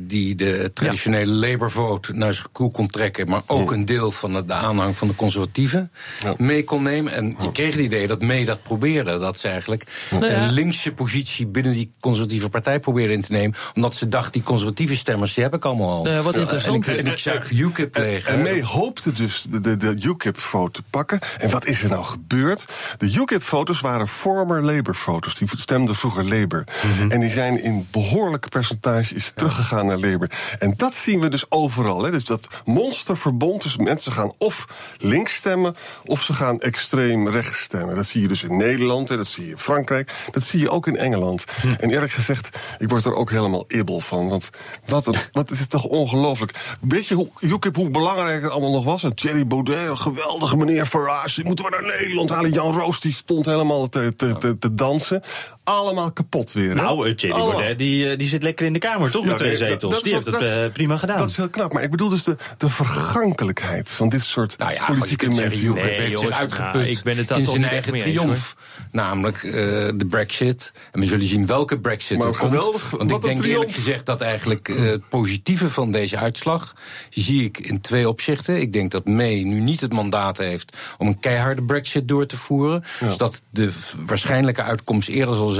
Die 0.00 0.34
de 0.34 0.70
traditionele 0.74 1.32
Labour-vote 1.32 2.12
naar 2.12 2.32
zich 2.32 2.48
toe 2.52 2.70
kon 2.70 2.88
trekken. 2.88 3.28
Maar 3.28 3.40
ook 3.46 3.70
een 3.72 3.84
deel 3.84 4.10
van 4.10 4.32
de, 4.46 4.52
aanhang 4.52 4.96
van 4.96 5.08
de 5.08 5.14
conservatieven 5.14 5.90
mee 6.36 6.64
kon 6.64 6.82
nemen. 6.82 7.12
En 7.12 7.36
je 7.40 7.52
kreeg 7.52 7.72
het 7.72 7.80
idee 7.80 8.06
dat 8.06 8.20
mee 8.20 8.44
dat 8.44 8.62
probeerde. 8.62 9.18
Dat 9.18 9.38
ze 9.38 9.48
eigenlijk 9.48 9.84
Nou 10.10 10.26
ja. 10.26 10.42
een 10.42 10.52
linkse 10.52 10.92
positie 10.92 11.46
binnen 11.46 11.72
die 11.72 11.90
conservatieve 12.00 12.48
partij 12.48 12.80
probeerde 12.80 13.12
in 13.12 13.22
te 13.22 13.32
nemen. 13.32 13.56
Omdat 13.74 13.94
ze 13.96 14.08
dacht, 14.08 14.32
die 14.32 14.42
conservatieve 14.42 14.96
stemmers, 14.96 15.34
die 15.34 15.44
heb 15.44 15.54
ik 15.54 15.64
allemaal 15.64 15.90
al. 15.90 16.02
Nou 16.02 16.16
ja, 16.16 16.22
wat 16.22 16.34
En 16.34 16.40
interessant 16.40 16.86
ik- 16.88 16.96
En 16.98 17.06
ik 17.06 17.18
zag 17.18 17.50
UKIP 17.50 17.96
leeg. 17.96 18.26
En 18.26 18.42
May 18.42 18.62
hoopte 18.62 19.12
dus 19.12 19.46
de, 19.50 19.60
de, 19.60 19.76
de 19.76 19.96
UKIP-foto 20.02 20.68
te 20.68 20.82
pakken. 20.90 21.18
En 21.38 21.50
wat 21.50 21.66
is 21.66 21.82
er 21.82 21.88
nou 21.88 22.04
gebeurd? 22.04 22.66
De 22.98 23.12
UKIP-foto's 23.14 23.80
waren 23.80 24.08
former 24.08 24.64
Labour-foto's. 24.64 25.34
Die 25.34 25.48
stemden 25.56 25.94
vroeger 25.94 26.24
Labour. 26.28 26.64
En 27.08 27.20
die 27.20 27.30
zijn 27.30 27.62
in 27.62 27.86
behoorlijke 27.90 28.48
percentages 28.48 29.32
teruggegaan 29.34 29.86
naar. 29.88 30.56
En 30.58 30.74
dat 30.76 30.94
zien 30.94 31.20
we 31.20 31.28
dus 31.28 31.50
overal. 31.50 32.02
Hè. 32.02 32.10
Dus 32.10 32.24
dat 32.24 32.48
monsterverbond. 32.64 33.62
Dus 33.62 33.76
mensen 33.76 34.12
gaan 34.12 34.32
of 34.38 34.66
links 34.98 35.34
stemmen... 35.34 35.74
of 36.04 36.22
ze 36.22 36.32
gaan 36.32 36.60
extreem 36.60 37.28
rechts 37.28 37.58
stemmen. 37.58 37.94
Dat 37.94 38.06
zie 38.06 38.20
je 38.20 38.28
dus 38.28 38.42
in 38.42 38.56
Nederland, 38.56 39.08
hè, 39.08 39.16
dat 39.16 39.28
zie 39.28 39.44
je 39.44 39.50
in 39.50 39.58
Frankrijk... 39.58 40.12
dat 40.30 40.42
zie 40.42 40.60
je 40.60 40.70
ook 40.70 40.86
in 40.86 40.96
Engeland. 40.96 41.44
En 41.78 41.90
eerlijk 41.90 42.12
gezegd, 42.12 42.48
ik 42.78 42.88
word 42.88 43.04
er 43.04 43.14
ook 43.14 43.30
helemaal 43.30 43.64
ibbel 43.68 44.00
van. 44.00 44.28
Want 44.28 44.50
wat, 44.86 45.06
een, 45.06 45.16
wat 45.32 45.50
is 45.50 45.60
het 45.60 45.70
toch 45.70 45.84
ongelooflijk. 45.84 46.76
Weet 46.80 47.06
je 47.06 47.14
hoe, 47.14 47.28
UKIP, 47.40 47.76
hoe 47.76 47.90
belangrijk 47.90 48.42
het 48.42 48.50
allemaal 48.50 48.72
nog 48.72 48.84
was? 48.84 49.02
En 49.02 49.14
Thierry 49.14 49.46
Baudet, 49.46 49.88
een 49.88 49.98
geweldige 49.98 50.56
meneer 50.56 50.86
Farage... 50.86 51.34
die 51.34 51.44
moeten 51.44 51.64
we 51.64 51.70
naar 51.70 51.96
Nederland 51.98 52.30
halen. 52.30 52.52
Jan 52.52 52.78
Roos 52.78 53.00
die 53.00 53.12
stond 53.12 53.46
helemaal 53.46 53.88
te, 53.88 54.16
te, 54.16 54.38
te, 54.38 54.58
te 54.58 54.74
dansen. 54.74 55.22
Allemaal 55.68 56.12
kapot 56.12 56.52
weer. 56.52 56.68
hè? 56.68 56.74
Nou, 56.74 57.14
Thierry. 57.14 57.36
Baudet, 57.38 57.78
die, 57.78 58.10
eh, 58.10 58.18
die 58.18 58.28
zit 58.28 58.42
lekker 58.42 58.66
in 58.66 58.72
de 58.72 58.78
Kamer, 58.78 59.10
toch? 59.10 59.22
Ja, 59.22 59.28
met 59.28 59.36
twee 59.38 59.50
nee, 59.50 59.58
dat- 59.58 59.68
zetels. 59.68 59.94
dat 59.94 60.02
die 60.02 60.14
heeft 60.14 60.28
ook- 60.28 60.40
het 60.40 60.48
dat- 60.48 60.58
eh, 60.58 60.72
prima 60.72 60.96
gedaan. 60.96 61.16
Dat 61.18 61.30
is 61.30 61.36
heel 61.36 61.48
knap. 61.48 61.72
Maar 61.72 61.82
ik 61.82 61.90
bedoel 61.90 62.08
dus 62.08 62.22
de, 62.22 62.36
de 62.58 62.68
vergankelijkheid 62.68 63.90
van 63.90 64.08
dit 64.08 64.22
soort 64.22 64.58
Nou 64.58 64.72
ja, 64.72 64.84
politieke 64.84 65.26
mensen. 65.28 65.74
Nee, 65.74 65.84
heeft 65.84 66.02
zich 66.10 66.20
jongens, 66.20 66.36
uitgeput 66.36 66.72
nou, 66.74 66.86
ik 66.86 67.02
ben 67.02 67.16
het 67.16 67.28
daar 67.28 67.38
in 67.38 67.44
toch 67.44 67.52
zijn 67.52 67.64
niet 67.64 67.72
eigen 67.72 67.92
echt 67.94 68.04
mee 68.04 68.12
eens, 68.12 68.22
triomf. 68.22 68.56
Namelijk 68.92 69.36
eh, 69.42 69.52
de 69.94 70.06
brexit. 70.10 70.72
En 70.92 71.00
we 71.00 71.06
zullen 71.06 71.26
zien 71.26 71.46
welke 71.46 71.78
brexit 71.80 72.18
Maar 72.18 72.26
er 72.26 72.36
komt. 72.38 72.52
geweldig, 72.52 72.90
Want 72.90 73.10
ik 73.10 73.22
denk 73.22 73.44
eerlijk 73.44 73.70
gezegd 73.72 74.06
dat 74.06 74.20
eigenlijk 74.20 74.68
eh, 74.68 74.80
het 74.80 75.08
positieve 75.08 75.70
van 75.70 75.90
deze 75.92 76.16
uitslag... 76.16 76.74
zie 77.10 77.44
ik 77.44 77.58
in 77.58 77.80
twee 77.80 78.08
opzichten. 78.08 78.60
Ik 78.60 78.72
denk 78.72 78.90
dat 78.90 79.06
May 79.06 79.42
nu 79.42 79.60
niet 79.60 79.80
het 79.80 79.92
mandaat 79.92 80.38
heeft 80.38 80.76
om 80.98 81.06
een 81.06 81.20
keiharde 81.20 81.62
brexit 81.62 82.08
door 82.08 82.26
te 82.26 82.36
voeren. 82.36 82.84
Dus 83.00 83.16
dat 83.16 83.42
de 83.50 83.70
waarschijnlijke 84.06 84.62
uitkomst 84.62 85.08
eerder 85.08 85.34
zal 85.34 85.48
zijn... 85.48 85.57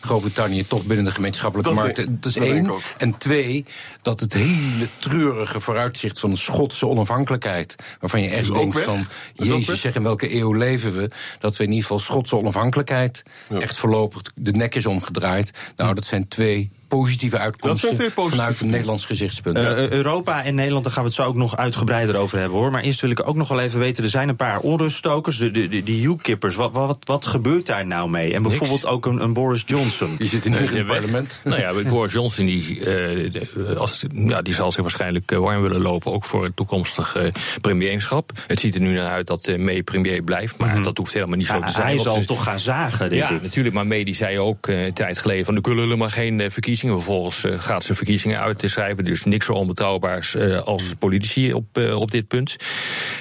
Groot-Brittannië 0.00 0.66
toch 0.66 0.84
binnen 0.84 1.04
de 1.04 1.10
gemeenschappelijke 1.10 1.74
Dat 1.74 1.84
markt. 1.84 1.96
Dat 1.96 2.26
is 2.26 2.34
dat 2.34 2.44
één. 2.44 2.72
En 2.98 3.18
twee, 3.18 3.64
dat 4.02 4.20
het 4.20 4.32
hele 4.32 4.86
treurige 4.98 5.60
vooruitzicht 5.60 6.18
van 6.18 6.30
de 6.30 6.36
Schotse 6.36 6.86
onafhankelijkheid... 6.86 7.76
waarvan 8.00 8.22
je 8.22 8.28
echt 8.28 8.54
denkt 8.54 8.80
van... 8.80 9.06
Jezus, 9.32 9.80
zeg, 9.80 9.94
in 9.94 10.02
welke 10.02 10.34
eeuw 10.34 10.52
leven 10.52 10.92
we? 10.92 11.10
Dat 11.38 11.56
we 11.56 11.62
in 11.62 11.68
ieder 11.68 11.82
geval 11.82 11.98
Schotse 11.98 12.36
onafhankelijkheid... 12.36 13.22
echt 13.58 13.76
voorlopig 13.76 14.22
de 14.34 14.52
nek 14.52 14.74
is 14.74 14.86
omgedraaid. 14.86 15.50
Nou, 15.76 15.94
dat 15.94 16.04
zijn 16.04 16.28
twee 16.28 16.70
positieve 16.98 17.38
uitkomsten... 17.38 18.10
vanuit 18.14 18.60
een 18.60 18.70
Nederlands 18.70 19.04
gezichtspunt. 19.04 19.56
Eh, 19.56 19.88
Europa 19.90 20.44
en 20.44 20.54
Nederland, 20.54 20.84
daar 20.84 20.92
gaan 20.92 21.02
we 21.02 21.08
het 21.08 21.18
zo 21.18 21.24
ook 21.24 21.34
nog 21.34 21.56
uitgebreider 21.56 22.16
over 22.16 22.38
hebben 22.38 22.58
hoor. 22.58 22.70
Maar 22.70 22.82
eerst 22.82 23.00
wil 23.00 23.10
ik 23.10 23.28
ook 23.28 23.36
nog 23.36 23.48
wel 23.48 23.60
even 23.60 23.78
weten: 23.78 24.04
er 24.04 24.10
zijn 24.10 24.28
een 24.28 24.36
paar 24.36 24.58
onruststokers, 24.58 25.38
de, 25.38 25.50
de, 25.50 25.68
de, 25.68 25.82
die 25.82 26.06
UKippers. 26.08 26.54
Wat, 26.54 26.72
wat, 26.72 26.98
wat 27.04 27.24
gebeurt 27.26 27.66
daar 27.66 27.86
nou 27.86 28.10
mee? 28.10 28.34
En 28.34 28.42
bijvoorbeeld 28.42 28.86
ook 28.86 29.06
een, 29.06 29.22
een 29.22 29.32
Boris 29.32 29.62
Johnson. 29.66 30.16
Die 30.18 30.28
zit 30.28 30.44
in 30.44 30.50
Nee, 30.50 30.60
het 30.60 30.72
weg. 30.72 30.86
parlement. 30.86 31.40
Nou 31.50 31.60
ja, 31.60 31.90
Boris 31.90 32.12
Johnson 32.12 32.46
die, 32.46 32.78
eh, 32.78 32.84
de- 33.32 33.74
als, 33.78 34.04
ja, 34.14 34.42
die 34.42 34.54
zal 34.54 34.72
zich 34.72 34.80
waarschijnlijk 34.82 35.30
eh, 35.32 35.38
warm 35.38 35.62
willen 35.62 35.80
lopen, 35.80 36.12
ook 36.12 36.24
voor 36.24 36.44
het 36.44 36.56
toekomstig 36.56 37.16
eh, 37.16 37.24
premierschap. 37.60 38.30
Het 38.46 38.60
ziet 38.60 38.74
er 38.74 38.80
nu 38.80 38.92
naar 38.94 39.10
uit 39.10 39.26
dat 39.26 39.46
eh, 39.46 39.58
May 39.58 39.82
premier 39.82 40.22
blijft, 40.22 40.56
maar 40.58 40.82
dat 40.82 40.96
hoeft 40.96 41.12
helemaal 41.12 41.36
niet 41.36 41.46
zo 41.46 41.60
te 41.60 41.70
zijn. 41.70 41.86
hij 41.86 41.98
zal 41.98 42.14
ze- 42.16 42.24
toch 42.24 42.42
gaan 42.44 42.58
zagen, 42.60 43.10
denk 43.10 43.22
ja, 43.22 43.30
ik. 43.30 43.42
natuurlijk. 43.42 43.74
Maar 43.74 43.86
May 43.86 44.04
die 44.04 44.14
zei 44.14 44.38
ook 44.38 44.66
eh, 44.66 44.84
een 44.84 44.92
tijd 44.92 45.18
geleden 45.18 45.44
van 45.44 45.54
er 45.54 45.60
kunnen 45.60 45.84
helemaal 45.84 46.08
geen 46.08 46.40
eh, 46.40 46.50
verkiezingen. 46.80 47.02
Vervolgens 47.02 47.44
eh, 47.44 47.66
gaat 47.66 47.84
ze 47.84 47.94
verkiezingen 47.94 48.40
uit 48.40 48.58
te 48.58 48.68
schrijven. 48.68 49.04
Dus 49.04 49.24
niks 49.24 49.46
zo 49.46 49.52
onbetrouwbaars 49.52 50.34
eh, 50.34 50.60
als 50.60 50.94
politici 50.98 51.52
op, 51.52 51.78
eh, 51.78 51.96
op 51.96 52.10
dit 52.10 52.28
punt. 52.28 52.56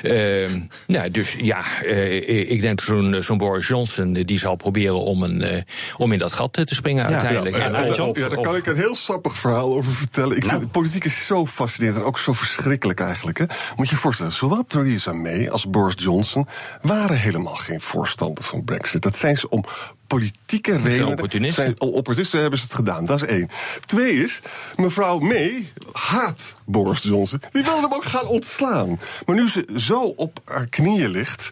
Ehm, 0.03 0.59
nou, 0.87 1.11
dus 1.11 1.35
ja, 1.39 1.63
eh, 1.83 2.51
ik 2.51 2.61
denk 2.61 2.77
dat 2.77 2.85
zo'n 2.85 3.17
zo'n 3.19 3.37
Boris 3.37 3.67
Johnson 3.67 4.13
die 4.13 4.39
zal 4.39 4.55
proberen 4.55 5.01
om, 5.01 5.23
een, 5.23 5.65
om 5.97 6.11
in 6.11 6.19
dat 6.19 6.33
gat 6.33 6.53
te 6.53 6.75
springen 6.75 7.05
uiteindelijk. 7.05 7.55
Ja, 7.55 7.63
ja, 7.63 8.29
daar 8.29 8.41
kan 8.41 8.55
ik 8.55 8.65
een 8.65 8.75
heel 8.75 8.95
sappig 8.95 9.33
verhaal 9.35 9.75
over 9.75 9.93
vertellen. 9.93 10.37
Ik 10.37 10.45
vind, 10.45 10.61
de 10.61 10.67
politiek 10.67 11.05
is 11.05 11.25
zo 11.25 11.45
fascinerend 11.45 11.99
en 11.99 12.05
ook 12.05 12.19
zo 12.19 12.33
verschrikkelijk 12.33 12.99
eigenlijk. 12.99 13.37
Hè. 13.37 13.45
Moet 13.75 13.89
je 13.89 13.95
je 13.95 14.01
voorstellen, 14.01 14.31
zowel 14.31 14.63
Theresa 14.63 15.13
May 15.13 15.49
als 15.49 15.69
Boris 15.69 15.93
Johnson... 15.97 16.47
waren 16.81 17.17
helemaal 17.17 17.55
geen 17.55 17.81
voorstander 17.81 18.43
van 18.43 18.63
brexit. 18.63 19.01
Dat 19.01 19.15
zijn 19.15 19.37
ze 19.37 19.49
om 19.49 19.63
politieke 20.09 20.77
redenen... 20.77 21.07
opportunisten. 21.07 21.63
Zijn, 21.63 21.81
opportunisten 21.81 22.41
hebben 22.41 22.59
ze 22.59 22.65
het 22.65 22.73
gedaan, 22.73 23.05
dat 23.05 23.21
is 23.21 23.27
één. 23.27 23.49
Twee 23.85 24.23
is, 24.23 24.39
mevrouw 24.75 25.19
May 25.19 25.71
haat 25.91 26.55
Boris 26.65 27.01
Johnson. 27.01 27.41
Die 27.51 27.63
wilde 27.63 27.81
hem 27.81 27.93
ook 27.93 28.05
gaan 28.05 28.27
ontslaan. 28.27 28.99
Maar 29.25 29.35
nu 29.35 29.49
ze 29.49 29.65
zo 29.75 30.01
op 30.01 30.39
haar 30.45 30.67
knieën 30.67 31.09
ligt 31.09 31.51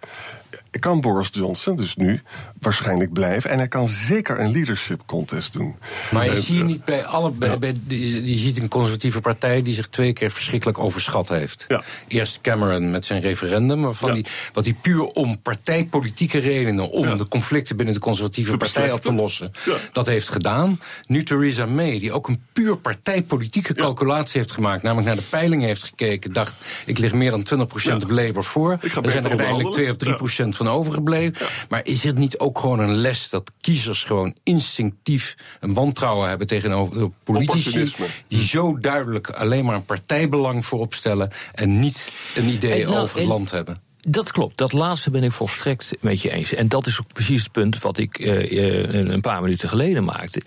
kan 0.79 1.01
Boris 1.01 1.29
Johnson 1.31 1.75
dus 1.75 1.95
nu 1.95 2.21
waarschijnlijk 2.59 3.13
blijven. 3.13 3.49
En 3.49 3.57
hij 3.57 3.67
kan 3.67 3.87
zeker 3.87 4.39
een 4.39 4.51
leadership 4.51 5.01
contest 5.05 5.53
doen. 5.53 5.75
Maar 6.11 6.25
je 6.25 6.31
Eh, 6.31 6.37
ziet 6.37 6.63
niet 6.63 6.85
bij 6.85 7.05
alle. 7.05 7.31
Bij, 7.31 7.59
bij- 7.59 7.73
die- 7.81 8.31
je 8.31 8.37
ziet 8.37 8.57
een 8.57 8.67
conservatieve 8.67 9.19
partij 9.21 9.61
die 9.61 9.73
zich 9.73 9.87
twee 9.87 10.13
keer 10.13 10.31
verschrikkelijk 10.31 10.79
overschat 10.79 11.27
heeft. 11.29 11.65
Ja. 11.67 11.83
Eerst 12.07 12.41
Cameron 12.41 12.91
met 12.91 13.05
zijn 13.05 13.21
referendum, 13.21 13.81
waarvan 13.81 14.09
Ja. 14.09 14.15
die, 14.15 14.25
wat 14.53 14.63
hij 14.65 14.73
puur 14.81 15.03
om 15.03 15.41
partijpolitieke 15.41 16.37
redenen, 16.39 16.89
om 16.89 17.05
Ja. 17.07 17.15
de 17.15 17.27
conflicten 17.27 17.75
binnen 17.75 17.93
de 17.93 17.99
conservatieve 17.99 18.57
partij 18.57 18.91
op 18.91 19.01
te 19.01 19.13
lossen, 19.13 19.51
dat 19.91 20.05
heeft 20.05 20.29
gedaan. 20.29 20.79
Nu 21.05 21.23
Theresa 21.23 21.65
May, 21.65 21.99
die 21.99 22.11
ook 22.11 22.27
een 22.27 22.41
puur 22.53 22.77
partijpolitieke 22.77 23.73
calculatie 23.73 24.39
heeft 24.39 24.51
gemaakt, 24.51 24.83
namelijk 24.83 25.07
naar 25.07 25.15
de 25.15 25.21
peilingen 25.29 25.67
heeft 25.67 25.83
gekeken, 25.83 26.33
dacht 26.33 26.55
ik 26.85 26.97
lig 26.97 27.13
meer 27.13 27.31
dan 27.31 27.43
20% 27.43 28.03
op 28.03 28.09
Labour 28.09 28.43
voor. 28.43 28.71
Er 28.71 28.89
zijn 28.91 29.23
er 29.23 29.29
uiteindelijk 29.29 29.71
2 29.71 29.89
of 29.89 29.95
3% 29.95 30.59
onderhandelen. 30.59 30.66
Van 30.67 30.75
overgebleven. 30.75 31.47
Maar 31.69 31.81
is 31.83 32.03
het 32.03 32.17
niet 32.17 32.39
ook 32.39 32.59
gewoon 32.59 32.79
een 32.79 32.95
les 32.95 33.29
dat 33.29 33.51
kiezers 33.61 34.03
gewoon 34.03 34.35
instinctief 34.43 35.35
een 35.59 35.73
wantrouwen 35.73 36.29
hebben 36.29 36.47
tegenover 36.47 37.09
politici 37.23 37.93
die 38.27 38.45
zo 38.47 38.77
duidelijk 38.77 39.29
alleen 39.29 39.65
maar 39.65 39.75
een 39.75 39.85
partijbelang 39.85 40.65
voorop 40.65 40.93
stellen 40.93 41.31
en 41.53 41.79
niet 41.79 42.11
een 42.35 42.47
idee 42.49 42.81
En 42.83 42.89
nou, 42.89 43.01
over 43.01 43.15
het 43.15 43.23
en- 43.23 43.29
land 43.29 43.51
hebben? 43.51 43.85
Dat 44.09 44.31
klopt, 44.31 44.57
dat 44.57 44.73
laatste 44.73 45.09
ben 45.09 45.23
ik 45.23 45.31
volstrekt 45.31 45.91
met 45.99 46.21
je 46.21 46.31
eens. 46.31 46.53
En 46.53 46.67
dat 46.67 46.87
is 46.87 46.99
ook 46.99 47.13
precies 47.13 47.43
het 47.43 47.51
punt 47.51 47.81
wat 47.81 47.97
ik 47.97 48.19
eh, 48.19 48.57
eh, 48.57 48.93
een 48.93 49.13
een 49.13 49.21
paar 49.21 49.41
minuten 49.41 49.69
geleden 49.69 50.03
maakte. 50.03 50.41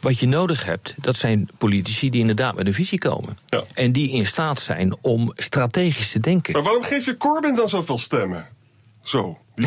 Wat 0.00 0.18
je 0.18 0.26
nodig 0.26 0.64
hebt, 0.64 0.94
dat 0.96 1.16
zijn 1.16 1.48
politici 1.58 2.10
die 2.10 2.20
inderdaad 2.20 2.54
met 2.54 2.66
een 2.66 2.74
visie 2.74 2.98
komen. 2.98 3.38
Ja. 3.46 3.64
En 3.74 3.92
die 3.92 4.10
in 4.10 4.26
staat 4.26 4.60
zijn 4.60 4.96
om 5.00 5.32
strategisch 5.34 6.10
te 6.10 6.18
denken. 6.18 6.52
Maar 6.52 6.62
waarom 6.62 6.82
geef 6.82 7.04
je 7.04 7.16
Corbyn 7.16 7.54
dan 7.54 7.68
zoveel 7.68 7.98
stemmen? 7.98 8.48
Zo. 9.08 9.38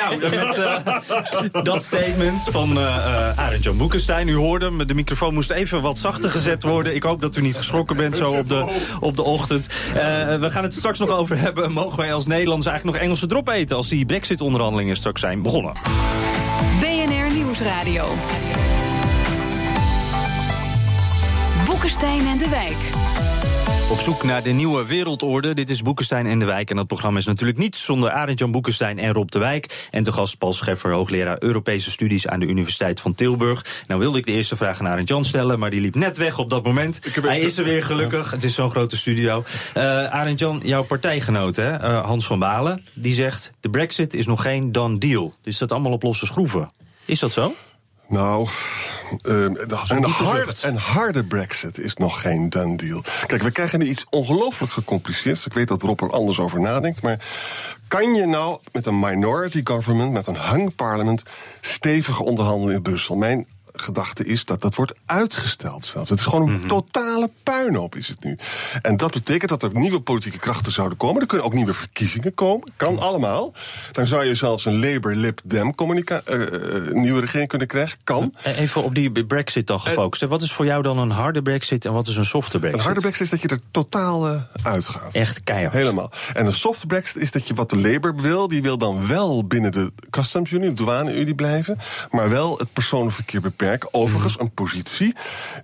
Nou, 0.00 0.18
met 0.18 0.58
eh, 0.58 1.62
dat 1.62 1.82
statement 1.82 2.42
van 2.50 2.78
eh 2.78 2.96
eh 2.96 3.38
Arend 3.38 3.64
Jan 3.64 3.76
Boekenstein. 3.76 4.28
U 4.28 4.34
hoorde 4.34 4.64
hem, 4.64 4.86
de 4.86 4.94
microfoon 4.94 5.34
moest 5.34 5.50
even 5.50 5.82
wat 5.82 5.98
zachter 5.98 6.30
gezet 6.30 6.62
worden. 6.62 6.94
Ik 6.94 7.02
hoop 7.02 7.20
dat 7.20 7.36
u 7.36 7.40
niet 7.40 7.56
geschrokken 7.56 7.96
bent 7.96 8.16
zo 8.16 8.32
op 8.32 8.48
de, 8.48 8.80
op 9.00 9.16
de 9.16 9.22
ochtend. 9.22 9.66
Eh, 9.66 9.94
we 10.36 10.50
gaan 10.50 10.62
het 10.62 10.74
straks 10.74 10.98
nog 10.98 11.10
over 11.10 11.38
hebben. 11.38 11.72
Mogen 11.72 11.98
wij 11.98 12.12
als 12.12 12.26
Nederlanders 12.26 12.66
eigenlijk 12.66 12.96
nog 12.96 13.06
Engelse 13.06 13.26
drop 13.26 13.48
eten... 13.48 13.76
als 13.76 13.88
die 13.88 14.04
brexit-onderhandelingen 14.04 14.96
straks 14.96 15.20
zijn 15.20 15.42
begonnen? 15.42 15.72
BNR 16.80 17.34
Nieuwsradio. 17.34 18.14
Boekenstein 21.66 22.26
en 22.26 22.38
de 22.38 22.48
Wijk. 22.48 22.99
Op 23.90 23.98
zoek 24.00 24.22
naar 24.22 24.42
de 24.42 24.50
nieuwe 24.50 24.86
wereldorde. 24.86 25.54
Dit 25.54 25.70
is 25.70 25.82
Boekenstein 25.82 26.26
en 26.26 26.38
de 26.38 26.44
Wijk. 26.44 26.70
En 26.70 26.76
dat 26.76 26.86
programma 26.86 27.18
is 27.18 27.26
natuurlijk 27.26 27.58
niet 27.58 27.76
zonder 27.76 28.10
Arend-Jan 28.10 28.50
Boekenstein 28.50 28.98
en 28.98 29.12
Rob 29.12 29.28
de 29.28 29.38
Wijk. 29.38 29.88
En 29.90 30.02
te 30.02 30.12
gast 30.12 30.38
Paul 30.38 30.52
Scheffer, 30.52 30.92
hoogleraar 30.92 31.36
Europese 31.40 31.90
studies 31.90 32.26
aan 32.26 32.40
de 32.40 32.46
Universiteit 32.46 33.00
van 33.00 33.12
Tilburg. 33.12 33.84
Nou 33.86 34.00
wilde 34.00 34.18
ik 34.18 34.26
de 34.26 34.32
eerste 34.32 34.56
vraag 34.56 34.80
aan 34.80 34.88
Arend-Jan 34.88 35.24
stellen, 35.24 35.58
maar 35.58 35.70
die 35.70 35.80
liep 35.80 35.94
net 35.94 36.16
weg 36.16 36.38
op 36.38 36.50
dat 36.50 36.64
moment. 36.64 37.00
Hij 37.22 37.40
is 37.40 37.58
er 37.58 37.64
weer 37.64 37.82
gelukkig. 37.82 38.30
Het 38.30 38.44
is 38.44 38.54
zo'n 38.54 38.70
grote 38.70 38.96
studio. 38.96 39.44
Uh, 39.76 39.82
Arend-Jan, 40.04 40.60
jouw 40.64 40.84
partijgenoot, 40.84 41.56
hè, 41.56 41.82
uh, 41.82 42.04
Hans 42.04 42.26
van 42.26 42.38
Balen, 42.38 42.84
die 42.94 43.14
zegt... 43.14 43.52
de 43.60 43.70
brexit 43.70 44.14
is 44.14 44.26
nog 44.26 44.42
geen 44.42 44.72
done 44.72 44.98
deal. 44.98 45.34
Dus 45.42 45.58
dat 45.58 45.72
allemaal 45.72 45.92
op 45.92 46.02
losse 46.02 46.26
schroeven. 46.26 46.70
Is 47.04 47.18
dat 47.18 47.32
zo? 47.32 47.54
Nou, 48.10 48.48
uh, 49.22 49.42
een, 49.42 50.04
harde, 50.04 50.54
een 50.62 50.76
harde 50.76 51.24
brexit 51.24 51.78
is 51.78 51.94
nog 51.94 52.20
geen 52.20 52.48
done 52.48 52.76
deal. 52.76 53.02
Kijk, 53.26 53.42
we 53.42 53.50
krijgen 53.50 53.78
nu 53.78 53.86
iets 53.86 54.06
ongelooflijk 54.10 54.72
gecompliceerds. 54.72 55.46
Ik 55.46 55.52
weet 55.52 55.68
dat 55.68 55.82
Rob 55.82 56.02
er 56.02 56.10
anders 56.10 56.38
over 56.38 56.60
nadenkt. 56.60 57.02
Maar 57.02 57.18
kan 57.88 58.14
je 58.14 58.26
nou 58.26 58.58
met 58.72 58.86
een 58.86 58.98
minority 58.98 59.60
government, 59.64 60.12
met 60.12 60.26
een 60.26 60.36
hang 60.36 60.74
parlement... 60.74 61.22
stevig 61.60 62.20
onderhandelen 62.20 62.74
in 62.74 62.82
Brussel? 62.82 63.16
Mijn 63.16 63.46
gedachte 63.72 64.24
is 64.24 64.44
dat 64.44 64.60
dat 64.62 64.74
wordt 64.74 64.92
uitgesteld 65.06 65.86
zelfs. 65.86 66.10
Het 66.10 66.18
is 66.18 66.24
gewoon 66.24 66.48
een 66.48 66.54
Mhm. 66.58 66.66
totale 66.66 67.30
puinhoop 67.42 67.94
is 67.96 68.08
het 68.08 68.24
nu. 68.24 68.38
En 68.82 68.96
dat 68.96 69.12
betekent 69.12 69.50
dat 69.50 69.62
er 69.62 69.70
nieuwe 69.72 70.00
politieke 70.00 70.38
krachten 70.38 70.72
zouden 70.72 70.96
komen. 70.98 71.20
Er 71.20 71.26
kunnen 71.26 71.46
ook 71.46 71.52
nieuwe 71.54 71.74
verkiezingen 71.74 72.34
komen. 72.34 72.68
Kan 72.76 72.92
Mhm. 72.94 73.02
allemaal. 73.02 73.52
Dan 73.92 74.06
zou 74.06 74.24
je 74.24 74.34
zelfs 74.34 74.64
een 74.64 74.78
Labour-Lib-Dem 74.80 75.74
communica- 75.74 76.20
eh, 76.24 76.42
eh, 76.86 76.92
nieuwe 76.92 77.20
regering 77.20 77.48
kunnen 77.48 77.66
krijgen. 77.66 77.98
Kan. 78.04 78.34
Eh, 78.42 78.58
Even 78.58 78.82
op 78.82 78.94
die 78.94 79.24
brexit 79.26 79.66
dan 79.66 79.80
gefocust. 79.80 80.22
Wat 80.24 80.42
is 80.42 80.52
voor 80.52 80.64
jou 80.64 80.82
dan 80.82 80.98
een 80.98 81.10
harde 81.10 81.42
brexit 81.42 81.84
en 81.84 81.92
wat 81.92 82.08
is 82.08 82.16
een 82.16 82.24
softe 82.24 82.58
brexit? 82.58 82.78
Een 82.80 82.86
harde 82.86 83.00
brexit 83.00 83.22
is 83.24 83.30
dat 83.30 83.42
je 83.42 83.48
er 83.48 83.60
totaal 83.70 84.28
eh, 84.28 84.40
uitgaat. 84.62 85.12
Echt 85.14 85.44
keihard. 85.44 85.72
Helemaal. 85.74 86.10
En 86.34 86.46
een 86.46 86.52
soft 86.52 86.86
brexit 86.86 87.22
is 87.22 87.30
dat 87.30 87.48
je 87.48 87.54
wat 87.54 87.70
de 87.70 87.76
Labour 87.78 88.16
wil, 88.16 88.48
die 88.48 88.62
wil 88.62 88.78
dan 88.78 89.06
wel 89.06 89.44
binnen 89.44 89.72
de 89.72 89.92
customs 90.10 90.50
unie, 90.50 90.68
de 90.68 90.74
douane-unie 90.74 91.34
blijven, 91.34 91.78
maar 92.10 92.28
wel 92.30 92.58
het 92.58 92.72
personenverkeer 92.72 93.40
beperken. 93.40 93.58
Overigens 93.90 94.34
Mhm. 94.36 94.42
een 94.44 94.52
positie 94.54 95.14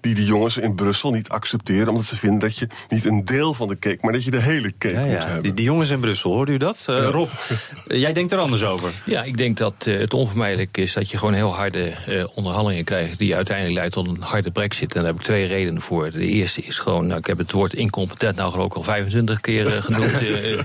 die 0.00 0.14
die 0.14 0.24
jongens 0.24 0.56
in 0.56 0.74
Brussel 0.74 1.10
niet 1.10 1.28
accepteren, 1.28 1.88
omdat 1.88 2.04
ze 2.04 2.16
vinden 2.16 2.38
dat 2.38 2.58
je 2.58 2.66
niet 2.88 3.04
een 3.04 3.24
deel 3.24 3.54
van 3.54 3.68
de 3.68 3.78
cake, 3.78 3.98
maar 4.00 4.12
dat 4.12 4.24
je 4.24 4.30
de 4.30 4.40
hele 4.40 4.72
cake 4.78 4.94
Ja, 4.94 5.00
moet 5.00 5.10
ja. 5.12 5.24
hebben. 5.24 5.42
Die, 5.42 5.54
die 5.54 5.64
jongens 5.64 5.90
in 5.90 6.00
Brussel, 6.00 6.32
hoorde 6.32 6.52
u 6.52 6.56
dat? 6.56 6.84
Eh, 6.88 7.08
Rob, 7.10 7.28
jij 7.88 8.12
denkt 8.12 8.32
er 8.32 8.38
anders 8.38 8.64
over. 8.64 8.90
Ja, 9.04 9.22
ik 9.22 9.36
denk 9.36 9.56
dat 9.56 9.74
eh, 9.78 9.98
het 9.98 10.14
onvermijdelijk 10.14 10.76
is 10.76 10.92
dat 10.92 11.10
je 11.10 11.18
gewoon 11.18 11.34
heel 11.34 11.54
harde 11.54 11.84
eh, 12.06 12.24
onderhandelingen 12.34 12.84
krijgt... 12.84 13.18
die 13.18 13.34
uiteindelijk 13.34 13.76
leidt 13.76 13.92
tot 13.92 14.08
een 14.08 14.16
harde 14.22 14.50
brexit. 14.50 14.94
En 14.94 15.02
daar 15.02 15.10
heb 15.10 15.20
ik 15.20 15.26
twee 15.26 15.46
redenen 15.46 15.80
voor. 15.82 16.10
De 16.10 16.26
eerste 16.26 16.62
is 16.62 16.78
gewoon, 16.78 17.06
nou, 17.06 17.18
ik 17.18 17.26
heb 17.26 17.38
het 17.38 17.52
woord 17.52 17.74
incompetent 17.74 18.36
nou 18.36 18.50
geloof 18.52 18.66
ik 18.66 18.74
al 18.74 18.82
25 18.82 19.40
keer 19.40 19.66
eh, 19.66 19.72
genoemd. 19.82 20.04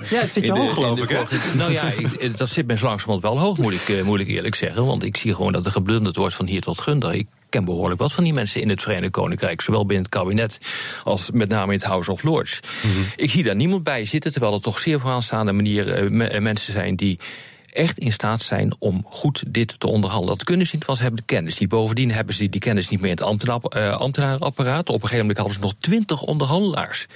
Ja, 0.10 0.20
het 0.20 0.32
zit 0.32 0.46
je 0.46 0.52
de- 0.54 0.60
hoog, 0.60 0.74
geloof 0.74 0.96
de 1.00 1.04
ik, 1.04 1.10
vorige- 1.10 1.58
Nou 1.58 1.72
ja, 1.72 1.92
ik- 2.18 2.38
dat 2.38 2.50
zit 2.50 2.68
me 2.68 2.78
zo 2.78 2.86
langzamerhand 2.86 3.22
wel 3.34 3.40
hoog, 3.40 3.58
moet 3.58 3.74
ik, 3.74 4.04
moet 4.04 4.20
ik 4.20 4.28
eerlijk 4.28 4.56
zeggen. 4.56 4.86
Want 4.86 5.04
ik 5.04 5.18
zie 5.18 5.36
gewoon 5.36 5.52
dat 5.52 5.66
er 5.66 5.72
geblunderd 5.72 6.16
wordt 6.16 6.36
van 6.36 6.48
hier 6.48 6.62
tot 6.62 6.80
gunder. 6.82 7.14
Ken 7.52 7.66
behoorlijk 7.66 8.00
wat 8.00 8.14
van 8.14 8.24
die 8.24 8.34
mensen 8.34 8.62
in 8.62 8.70
het 8.70 8.82
Verenigd 8.82 9.12
Koninkrijk. 9.12 9.62
Zowel 9.62 9.86
binnen 9.86 10.06
het 10.06 10.16
kabinet 10.16 10.60
als 11.04 11.32
met 11.32 11.50
name 11.50 11.74
in 11.74 11.78
het 11.80 11.88
House 11.88 12.12
of 12.12 12.24
Lords. 12.24 12.60
Ik 13.16 13.32
zie 13.32 13.44
daar 13.44 13.56
niemand 13.56 13.84
bij 13.84 14.06
zitten, 14.06 14.32
terwijl 14.32 14.54
er 14.54 14.62
toch 14.62 14.80
zeer 14.80 15.00
vooraanstaande 15.00 15.52
manier 15.52 15.88
eh, 15.88 16.36
eh, 16.36 16.42
mensen 16.42 16.74
zijn 16.74 16.96
die 16.96 17.20
echt 17.72 17.98
in 17.98 18.12
staat 18.12 18.44
zijn 18.44 18.74
om 18.80 19.06
goed 19.10 19.44
dit 19.48 19.80
te 19.80 19.88
onderhandelen. 19.88 20.38
Dat 20.38 20.46
kunnen 20.46 20.68
ze 20.68 20.76
niet, 20.76 20.86
want 20.86 20.98
ze 20.98 21.04
hebben 21.04 21.22
de 21.28 21.34
kennis 21.34 21.60
niet. 21.60 21.70
Bovendien 21.70 22.12
hebben 22.12 22.36
ze 22.36 22.50
die 22.50 22.60
kennis 22.60 22.90
niet 22.90 23.02
meer 23.02 23.10
in 23.10 23.16
het 23.16 23.26
ambtenaar- 23.26 23.60
eh, 23.62 23.98
ambtenarenapparaat. 23.98 24.90
Op 24.90 24.94
een 24.96 25.02
gegeven 25.02 25.20
moment 25.20 25.38
hadden 25.38 25.56
ze 25.56 25.62
nog 25.62 25.74
twintig 25.80 26.22
onderhandelaars 26.22 27.08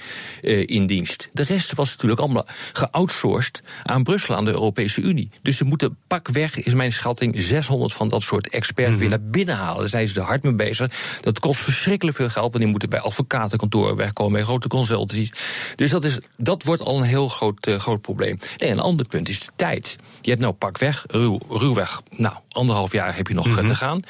eh, 0.42 0.66
in 0.66 0.86
dienst. 0.86 1.28
De 1.32 1.42
rest 1.42 1.72
was 1.74 1.90
natuurlijk 1.90 2.20
allemaal 2.20 2.46
geoutsourced 2.72 3.62
aan 3.82 4.02
Brussel, 4.02 4.34
aan 4.34 4.44
de 4.44 4.50
Europese 4.50 5.00
Unie. 5.00 5.30
Dus 5.42 5.56
ze 5.56 5.64
moeten 5.64 5.96
pakweg, 6.06 6.56
is 6.58 6.74
mijn 6.74 6.92
schatting, 6.92 7.42
600 7.42 7.92
van 7.92 8.08
dat 8.08 8.22
soort 8.22 8.48
experts 8.48 8.98
weer 8.98 9.08
naar 9.08 9.22
binnen 9.22 9.54
halen. 9.54 9.78
Daar 9.78 9.88
zijn 9.88 10.08
ze 10.08 10.20
er 10.20 10.26
hard 10.26 10.42
mee 10.42 10.54
bezig. 10.54 11.18
Dat 11.20 11.38
kost 11.38 11.60
verschrikkelijk 11.60 12.16
veel 12.16 12.28
geld, 12.28 12.50
want 12.50 12.58
die 12.58 12.66
moeten 12.66 12.90
bij 12.90 13.00
advocatenkantoren 13.00 13.96
wegkomen, 13.96 14.32
bij 14.32 14.42
grote 14.42 14.68
consultancies. 14.68 15.32
Dus 15.76 15.90
dat, 15.90 16.04
is, 16.04 16.18
dat 16.36 16.62
wordt 16.62 16.82
al 16.82 16.98
een 16.98 17.04
heel 17.04 17.28
groot, 17.28 17.66
eh, 17.66 17.78
groot 17.78 18.00
probleem. 18.00 18.38
Nee, 18.56 18.70
een 18.70 18.80
ander 18.80 19.06
punt 19.08 19.28
is 19.28 19.40
de 19.40 19.52
tijd. 19.56 19.96
Je 20.20 20.30
hebt 20.30 20.42
nou 20.46 20.58
pakweg, 20.58 21.04
ruw, 21.06 21.38
ruwweg, 21.48 22.02
nou, 22.10 22.34
anderhalf 22.48 22.92
jaar 22.92 23.16
heb 23.16 23.28
je 23.28 23.34
nog 23.34 23.58
eh, 23.58 23.64
te 23.64 23.74
gaan. 23.74 24.00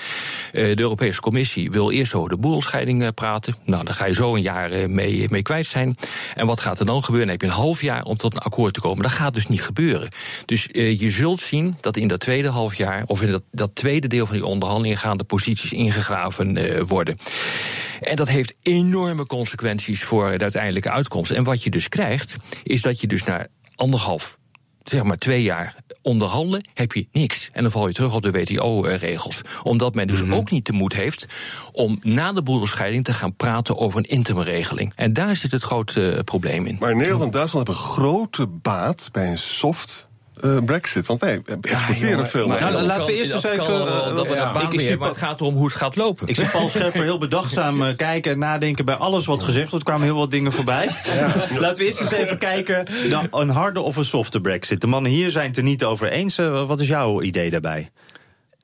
Eh, 0.53 0.77
de 0.77 0.81
Europese 0.83 1.21
Commissie 1.21 1.71
wil 1.71 1.91
eerst 1.91 2.15
over 2.15 2.31
de 2.31 2.37
boedelscheiding 2.37 3.03
eh, 3.03 3.09
praten. 3.15 3.57
Nou, 3.65 3.85
daar 3.85 3.95
ga 3.95 4.07
je 4.07 4.15
zo 4.15 4.35
een 4.35 4.43
jaar 4.43 4.71
eh, 4.71 4.89
mee, 4.89 5.27
mee 5.31 5.43
kwijt 5.43 5.67
zijn. 5.67 5.97
En 6.35 6.47
wat 6.47 6.61
gaat 6.61 6.81
er 6.81 6.87
dan 6.87 7.05
gebeuren? 7.05 7.29
Dan 7.29 7.37
heb 7.39 7.49
je 7.51 7.57
een 7.57 7.63
half 7.63 7.83
jaar 7.83 8.03
om 8.03 8.17
tot 8.17 8.33
een 8.33 8.39
akkoord 8.39 8.75
te 8.75 8.81
komen. 8.81 9.03
Dat 9.03 9.13
gaat 9.13 9.35
dus 9.35 9.47
niet 9.47 9.63
gebeuren. 9.63 10.09
Dus 10.45 10.69
je 10.73 11.11
zult 11.11 11.41
zien 11.41 11.75
dat 11.81 11.97
in 11.97 12.09
dat 12.09 12.21
tweede 12.21 12.49
half 12.49 12.75
jaar, 12.75 13.05
of 13.07 13.23
in 13.23 13.31
dat, 13.31 13.43
dat 13.51 13.75
tweede 13.75 14.07
deel 14.07 14.27
van 14.27 14.37
die 14.37 14.47
onderhandelingen, 14.47 14.99
gaan 14.99 15.17
de 15.17 15.25
posities 15.25 15.73
ingegraven 15.73 16.87
worden. 16.87 17.19
En 18.01 18.17
dat 18.17 18.29
heeft 18.29 18.55
enorme 18.63 19.27
consequenties 19.27 20.05
voor 20.05 20.39
de 20.39 20.43
uiteindelijke 20.43 20.91
uitkomst. 20.91 21.31
En 21.31 21.45
wat 21.45 21.63
je 21.63 21.71
dus 21.71 21.89
krijgt, 21.89 22.37
is 22.63 22.83
dat 22.83 23.01
je 23.01 23.07
dus 23.07 23.25
na 23.25 23.47
anderhalf 23.75 24.39
zeg 24.89 25.03
maar 25.03 25.17
twee 25.17 25.43
jaar 25.43 25.75
onderhandelen, 26.07 26.65
heb 26.75 26.93
je 26.93 27.07
niks. 27.13 27.51
En 27.53 27.63
dan 27.63 27.71
val 27.71 27.89
je 27.89 27.95
terug 27.95 28.15
op 28.15 28.23
de 28.23 28.31
WTO-regels. 28.31 29.43
Omdat 29.63 29.95
men 29.95 30.07
dus 30.07 30.31
ook 30.31 30.51
niet 30.51 30.67
de 30.67 30.73
moed 30.73 30.93
heeft 30.93 31.27
om 31.73 31.99
na 32.03 32.33
de 32.33 32.43
boedelscheiding 32.43 33.05
te 33.05 33.13
gaan 33.13 33.35
praten 33.35 33.79
over 33.79 33.99
een 33.99 34.09
interimregeling. 34.09 34.93
En 34.97 35.13
daar 35.13 35.37
zit 35.37 35.51
het 35.51 35.63
grote 35.63 36.11
eh, 36.11 36.25
probleem 36.25 36.67
in. 36.67 36.77
Maar 36.81 36.97
Nederland 36.97 37.25
en 37.25 37.31
Duitsland 37.31 37.67
hebben 37.67 37.85
grote 37.85 38.47
baat 38.47 39.09
bij 39.13 39.31
een 39.31 39.39
soft 39.39 40.07
eh, 40.41 40.57
brexit. 40.65 41.07
Want 41.07 41.21
wij 41.21 41.43
exporteren 41.61 42.11
jongen, 42.11 42.27
veel. 42.27 42.47
maar 42.49 42.61
naar 42.61 42.73
Nou, 42.73 42.85
laten 42.87 43.07
we 43.07 43.13
eerst 43.13 43.33
eens 43.33 43.45
even, 43.45 43.87
eh, 43.87 44.15
dat 44.15 44.31
er 44.31 44.37
ja, 44.37 44.47
een 44.47 44.53
baan 44.53 44.63
ik- 44.63 44.69
ik 44.71 44.77
meer, 44.77 44.87
zie 44.87 44.97
maar 44.97 45.09
het 45.09 45.17
gaat 45.19 45.41
erom 45.41 45.55
hoe 45.55 45.67
het 45.67 45.77
gaat 45.77 45.97
lopen. 45.97 46.29
Ik 46.29 46.37
zie 46.37 46.49
Paul 46.49 46.69
Scheffer 46.69 47.03
heel 47.03 47.19
bedachtzaam 47.19 47.83
eh, 47.83 47.97
kijken 47.97 48.33
en 48.33 48.39
nadenken 48.39 48.85
bij 48.85 48.95
alles 48.95 49.27
wat 49.27 49.43
gezegd 49.43 49.71
wordt. 49.71 49.87
Er 49.87 49.93
kwamen 49.93 50.07
heel 50.13 50.17
wat 50.21 50.31
dingen 50.31 50.53
voorbij. 50.53 50.87
Laten 51.59 51.77
we 51.79 51.85
eerst 51.85 52.01
eens 52.01 52.13
even 52.13 52.39
kijken. 52.39 52.87
Dan 53.11 53.27
een 53.31 53.49
harde 53.51 53.81
of 53.81 53.97
een 53.97 54.05
softe 54.05 54.41
brexit. 54.41 54.81
De 54.81 54.87
mannen 54.87 55.11
hier 55.13 55.31
zijn 55.31 55.47
het 55.49 55.57
er 55.57 55.63
niet 55.63 55.85
over 55.85 56.09
eens. 56.11 56.39
Eh, 56.39 56.67
wat 56.67 56.81
is 56.81 56.89
jouw 56.89 57.23
idee 57.23 57.51
daarbij? 57.51 57.91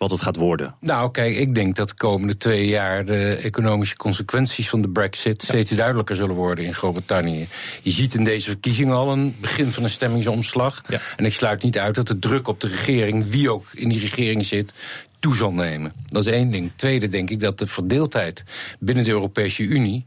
Wat 0.03 0.11
het 0.11 0.23
gaat 0.23 0.37
worden? 0.37 0.75
Nou, 0.81 1.11
kijk, 1.11 1.37
ik 1.37 1.55
denk 1.55 1.77
dat 1.77 1.89
de 1.89 1.95
komende 1.95 2.37
twee 2.37 2.67
jaar 2.67 3.05
de 3.05 3.35
economische 3.35 3.97
consequenties 3.97 4.69
van 4.69 4.83
de 4.83 4.89
Brexit 4.89 5.43
steeds 5.43 5.71
duidelijker 5.71 6.17
zullen 6.17 6.35
worden 6.35 6.65
in 6.65 6.75
Groot-Brittannië. 6.75 7.49
Je 7.83 7.91
ziet 7.91 8.15
in 8.15 8.25
deze 8.25 8.51
verkiezingen 8.51 8.97
al 8.97 9.13
een 9.13 9.37
begin 9.41 9.73
van 9.73 9.83
een 9.83 9.91
stemmingsomslag. 9.91 10.83
Ja. 10.89 10.99
En 11.17 11.25
ik 11.25 11.33
sluit 11.33 11.63
niet 11.63 11.79
uit 11.79 11.95
dat 11.95 12.07
de 12.07 12.19
druk 12.19 12.49
op 12.49 12.61
de 12.61 12.67
regering, 12.67 13.31
wie 13.31 13.51
ook 13.51 13.67
in 13.75 13.89
die 13.89 14.01
regering 14.01 14.45
zit, 14.45 14.73
toe 15.21 15.37
zal 15.37 15.53
nemen. 15.53 15.93
Dat 16.07 16.27
is 16.27 16.33
één 16.33 16.51
ding. 16.51 16.71
Tweede 16.77 17.09
denk 17.09 17.31
ik 17.31 17.41
dat 17.41 17.59
de 17.59 17.67
verdeeldheid 17.67 18.45
binnen 18.81 19.05
de 19.05 19.11
Europese 19.11 19.63
Unie 19.63 20.07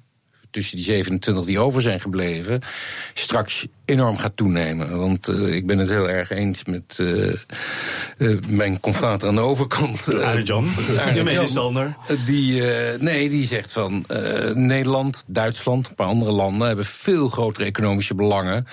tussen 0.56 0.78
die 0.78 0.86
27 0.86 1.46
die 1.46 1.60
over 1.60 1.82
zijn 1.82 2.00
gebleven, 2.00 2.62
straks 3.13 3.68
enorm 3.86 4.18
gaat 4.18 4.38
toenemen. 4.38 4.98
Want 4.98 5.28
eh, 5.28 5.54
ik 5.54 5.65
ben 5.65 5.78
het 5.78 5.89
heel 5.89 6.10
erg 6.10 6.30
eens 6.30 6.63
met 6.63 7.00
eh, 7.00 7.34
eh, 8.18 8.39
mijn 8.48 8.80
confrater 8.80 9.28
aan 9.28 9.36
de 9.36 9.41
overkant. 9.41 10.08
Jan, 10.44 10.68
Arend 11.00 11.18
je 11.18 11.24
medestander. 11.24 11.96
Die, 12.26 12.62
nee, 13.00 13.30
die 13.30 13.46
zegt 13.48 13.72
van 13.72 14.06
Nederland, 14.54 15.24
Duitsland, 15.28 15.89
een 15.89 15.96
paar 15.96 16.08
andere 16.08 16.32
landen 16.32 16.68
hebben 16.68 16.86
veel 16.86 17.30
grotere 17.30 17.65
economische 17.65 18.15
belangen 18.15 18.65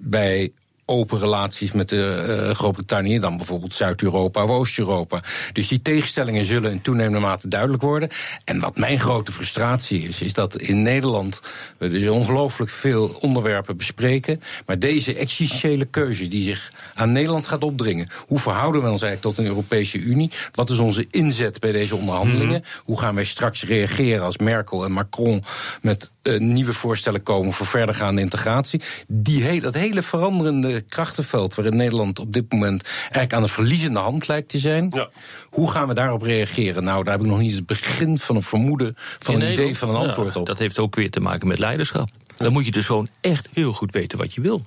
bij 0.00 0.52
open 0.92 1.18
relaties 1.18 1.72
met 1.72 1.88
de, 1.88 2.04
eh, 2.04 2.54
Groot-Brittannië 2.54 3.18
dan 3.18 3.36
bijvoorbeeld 3.36 3.74
Zuid-Europa 3.74 4.42
of 4.42 4.50
Oost-Europa. 4.50 5.22
Dus 5.52 5.68
die 5.68 5.82
tegenstellingen 5.82 6.44
zullen 6.44 6.70
in 6.70 6.82
toenemende 6.82 7.18
mate 7.18 7.48
duidelijk 7.48 7.82
worden. 7.82 8.08
En 8.44 8.60
wat 8.60 8.78
mijn 8.78 9.00
grote 9.00 9.32
frustratie 9.32 10.02
is, 10.02 10.20
is 10.20 10.32
dat 10.32 10.56
in 10.56 10.82
Nederland 10.82 11.40
we 11.78 11.88
dus 11.88 12.08
ongelooflijk 12.08 12.70
veel 12.70 13.16
onderwerpen 13.20 13.76
bespreken, 13.76 14.40
maar 14.66 14.78
deze 14.78 15.14
existentiële 15.14 15.84
keuze 15.84 16.28
die 16.28 16.42
zich 16.42 16.72
aan 16.94 17.12
Nederland 17.12 17.46
gaat 17.46 17.62
opdringen, 17.62 18.08
hoe 18.26 18.38
verhouden 18.38 18.82
we 18.82 18.90
ons 18.90 19.02
eigenlijk 19.02 19.34
tot 19.34 19.44
een 19.44 19.50
Europese 19.50 19.98
Unie? 19.98 20.30
Wat 20.52 20.70
is 20.70 20.78
onze 20.78 21.06
inzet 21.10 21.60
bij 21.60 21.72
deze 21.72 21.96
onderhandelingen? 21.96 22.64
Hoe 22.82 23.00
gaan 23.00 23.14
wij 23.14 23.24
straks 23.24 23.64
reageren 23.64 24.24
als 24.24 24.38
Merkel 24.38 24.84
en 24.84 24.92
Macron 24.92 25.42
met 25.82 26.10
eh, 26.22 26.38
nieuwe 26.38 26.72
voorstellen 26.72 27.22
komen 27.22 27.52
voor 27.52 27.66
verdergaande 27.66 28.20
integratie? 28.20 28.80
Die 29.08 29.44
he 29.44 29.60
dat 29.60 29.74
hele 29.74 30.02
veranderende 30.02 30.81
krachtenveld 30.88 31.54
waarin 31.54 31.76
Nederland 31.76 32.18
op 32.18 32.32
dit 32.32 32.52
moment 32.52 32.84
eigenlijk 33.02 33.32
aan 33.32 33.42
de 33.42 33.48
verliezende 33.48 33.98
hand 33.98 34.28
lijkt 34.28 34.48
te 34.48 34.58
zijn. 34.58 34.86
Ja. 34.90 35.10
Hoe 35.50 35.70
gaan 35.70 35.88
we 35.88 35.94
daarop 35.94 36.22
reageren? 36.22 36.84
Nou, 36.84 37.04
daar 37.04 37.12
heb 37.12 37.22
ik 37.22 37.30
nog 37.30 37.38
niet 37.38 37.54
het 37.54 37.66
begin 37.66 38.18
van 38.18 38.36
een 38.36 38.42
vermoeden, 38.42 38.94
van 38.96 39.34
In 39.34 39.40
een 39.40 39.52
idee 39.52 39.66
Nederland, 39.66 39.78
van 39.78 39.88
een 39.88 39.94
ja, 39.94 40.06
antwoord 40.06 40.36
op. 40.36 40.46
Dat 40.46 40.58
heeft 40.58 40.78
ook 40.78 40.94
weer 40.94 41.10
te 41.10 41.20
maken 41.20 41.48
met 41.48 41.58
leiderschap. 41.58 42.08
Dan 42.36 42.52
moet 42.52 42.64
je 42.64 42.70
dus 42.70 42.86
gewoon 42.86 43.08
echt 43.20 43.48
heel 43.52 43.72
goed 43.72 43.92
weten 43.92 44.18
wat 44.18 44.34
je 44.34 44.40
wil. 44.40 44.64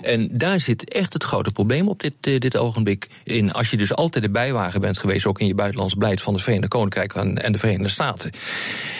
En 0.00 0.28
daar 0.32 0.60
zit 0.60 0.92
echt 0.92 1.12
het 1.12 1.24
grote 1.24 1.50
probleem 1.50 1.88
op 1.88 2.00
dit, 2.00 2.14
eh, 2.20 2.38
dit 2.38 2.56
ogenblik 2.56 3.08
in. 3.24 3.52
Als 3.52 3.70
je 3.70 3.76
dus 3.76 3.94
altijd 3.94 4.24
de 4.24 4.30
bijwagen 4.30 4.80
bent 4.80 4.98
geweest, 4.98 5.26
ook 5.26 5.40
in 5.40 5.46
je 5.46 5.54
buitenlands 5.54 5.94
beleid 5.94 6.20
van 6.20 6.32
het 6.32 6.42
Verenigde 6.42 6.68
Koninkrijk 6.68 7.14
en 7.14 7.42
en 7.42 7.52
de 7.52 7.58
Verenigde 7.58 7.88
Staten. 7.88 8.30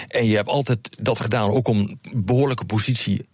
En 0.09 0.27
je 0.27 0.37
hebt 0.37 0.49
altijd 0.49 0.89
dat 1.01 1.21
gedaan, 1.21 1.51
ook 1.51 1.69
om 1.69 1.99
behoorlijke 2.13 2.65
positie 2.65 3.27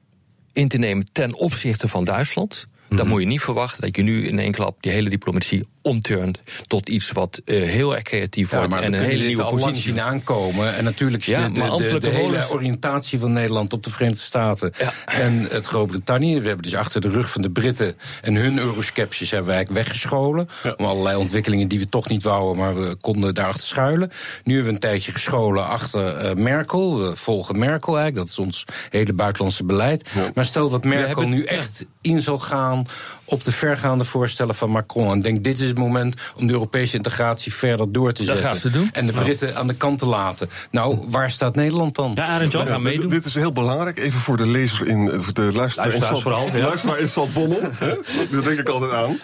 in 0.53 0.69
te 0.69 0.79
nemen 0.79 1.07
ten 1.13 1.35
opzichte 1.35 1.89
van 1.89 2.05
Duitsland. 2.05 2.67
Dan 2.97 3.07
moet 3.07 3.21
je 3.21 3.27
niet 3.27 3.41
verwachten 3.41 3.83
dat 3.83 3.97
je 3.97 4.03
nu 4.03 4.27
in 4.27 4.39
één 4.39 4.53
klap 4.53 4.83
die 4.83 4.93
hele 4.93 5.09
diplomatie 5.09 5.67
omturnt 5.85 6.39
tot 6.67 6.89
iets 6.89 7.13
wat 7.13 7.41
uh, 7.45 7.63
heel 7.63 7.95
erg 7.95 8.03
creatief 8.03 8.51
ja, 8.51 8.57
wordt 8.57 8.73
maar 8.73 8.83
en 8.83 8.93
een 8.93 9.01
hele 9.01 9.25
nieuwe 9.27 9.45
positie. 9.45 9.75
zien 9.75 10.01
aankomen. 10.01 10.75
En 10.77 10.85
natuurlijk 10.85 11.23
Ja, 11.23 11.49
de, 11.49 11.75
de, 11.77 11.99
de, 11.99 12.09
hele 12.09 12.51
oriëntatie 12.51 13.19
van 13.19 13.33
Nederland 13.33 13.73
op 13.73 13.83
de 13.83 13.91
Verenigde 13.91 14.23
Staten 14.23 14.73
en 15.05 15.47
het 15.51 15.67
Groot-Brittannië. 15.67 16.41
We 16.41 16.47
hebben 16.47 16.63
dus 16.63 16.75
achter 16.75 17.01
de 17.01 17.09
rug 17.09 17.31
van 17.31 17.43
de 17.43 17.51
Britten 17.51 17.97
en 18.23 18.35
hun 18.35 18.59
euroskepsis 18.59 19.31
hebben 19.31 19.49
wij 19.49 19.57
eigenlijk 19.57 19.87
weggescholen. 19.87 20.49
Om 20.77 20.85
allerlei 20.85 21.17
ontwikkelingen 21.17 21.69
die 21.69 21.79
we 21.79 21.89
toch 21.89 22.09
niet 22.09 22.23
wouden, 22.23 22.57
maar 22.57 22.75
we 22.75 22.97
konden 23.01 23.35
daarachter 23.35 23.67
schuilen. 23.67 24.11
Nu 24.45 24.55
hebben 24.55 24.69
we 24.69 24.75
een 24.75 24.91
tijdje 24.91 25.13
gescholen 25.13 25.67
achter 25.67 26.17
eh, 26.17 26.35
Merkel. 26.35 26.99
We 26.99 27.17
volgen 27.17 27.59
Merkel 27.59 27.97
eigenlijk, 27.99 28.27
dat 28.27 28.29
is 28.29 28.45
ons 28.47 28.65
hele 28.91 29.13
buitenlandse 29.13 29.65
beleid. 29.65 30.11
Maar 30.35 30.45
stel 30.45 30.69
dat 30.71 30.85
Merkel 30.85 31.07
hebben- 31.07 31.29
nu 31.29 31.45
echt 31.45 31.87
in 32.01 32.21
zal 32.21 32.39
gaan 32.39 32.87
op 33.25 33.45
de 33.45 33.53
vergaande 33.53 34.05
voorstellen 34.05 34.55
van 34.55 34.71
Macron. 34.71 35.13
En 35.13 35.21
denk, 35.21 35.45
dit 35.45 35.61
is 35.61 35.73
het 35.75 35.85
moment 35.85 36.15
om 36.37 36.47
de 36.47 36.53
Europese 36.53 36.97
integratie 36.97 37.55
verder 37.55 37.93
door 37.93 38.13
te 38.13 38.25
Dat 38.25 38.33
zetten. 38.33 38.49
gaat 38.51 38.59
ze 38.59 38.71
doen. 38.71 38.89
En 38.93 39.07
de 39.07 39.13
Britten 39.13 39.57
aan 39.57 39.67
de 39.67 39.75
kant 39.75 39.99
te 39.99 40.07
laten. 40.07 40.51
Nou, 40.71 41.05
waar 41.09 41.31
staat 41.31 41.55
Nederland 41.55 41.95
dan? 41.95 42.13
Ja, 42.15 42.25
Arend 42.27 42.53
Jan. 42.53 42.67
Gaan 42.67 42.83
meedoen. 42.83 43.09
Dit 43.09 43.25
is 43.25 43.35
heel 43.35 43.53
belangrijk, 43.53 43.99
even 43.99 44.21
voor 44.21 44.37
de 44.37 44.47
lezer 44.47 44.89
in, 44.89 45.11
eh, 45.11 45.21
voor 45.21 45.33
de 45.35 45.53
luisteraar 45.53 45.95
in 45.95 46.03
vooral, 46.03 46.47
ja. 46.53 46.63
luisteraar 46.63 46.99
in? 46.99 47.09
Daar 48.31 48.43
denk 48.43 48.59
ik 48.59 48.69
altijd 48.69 48.93
aan. 48.93 49.19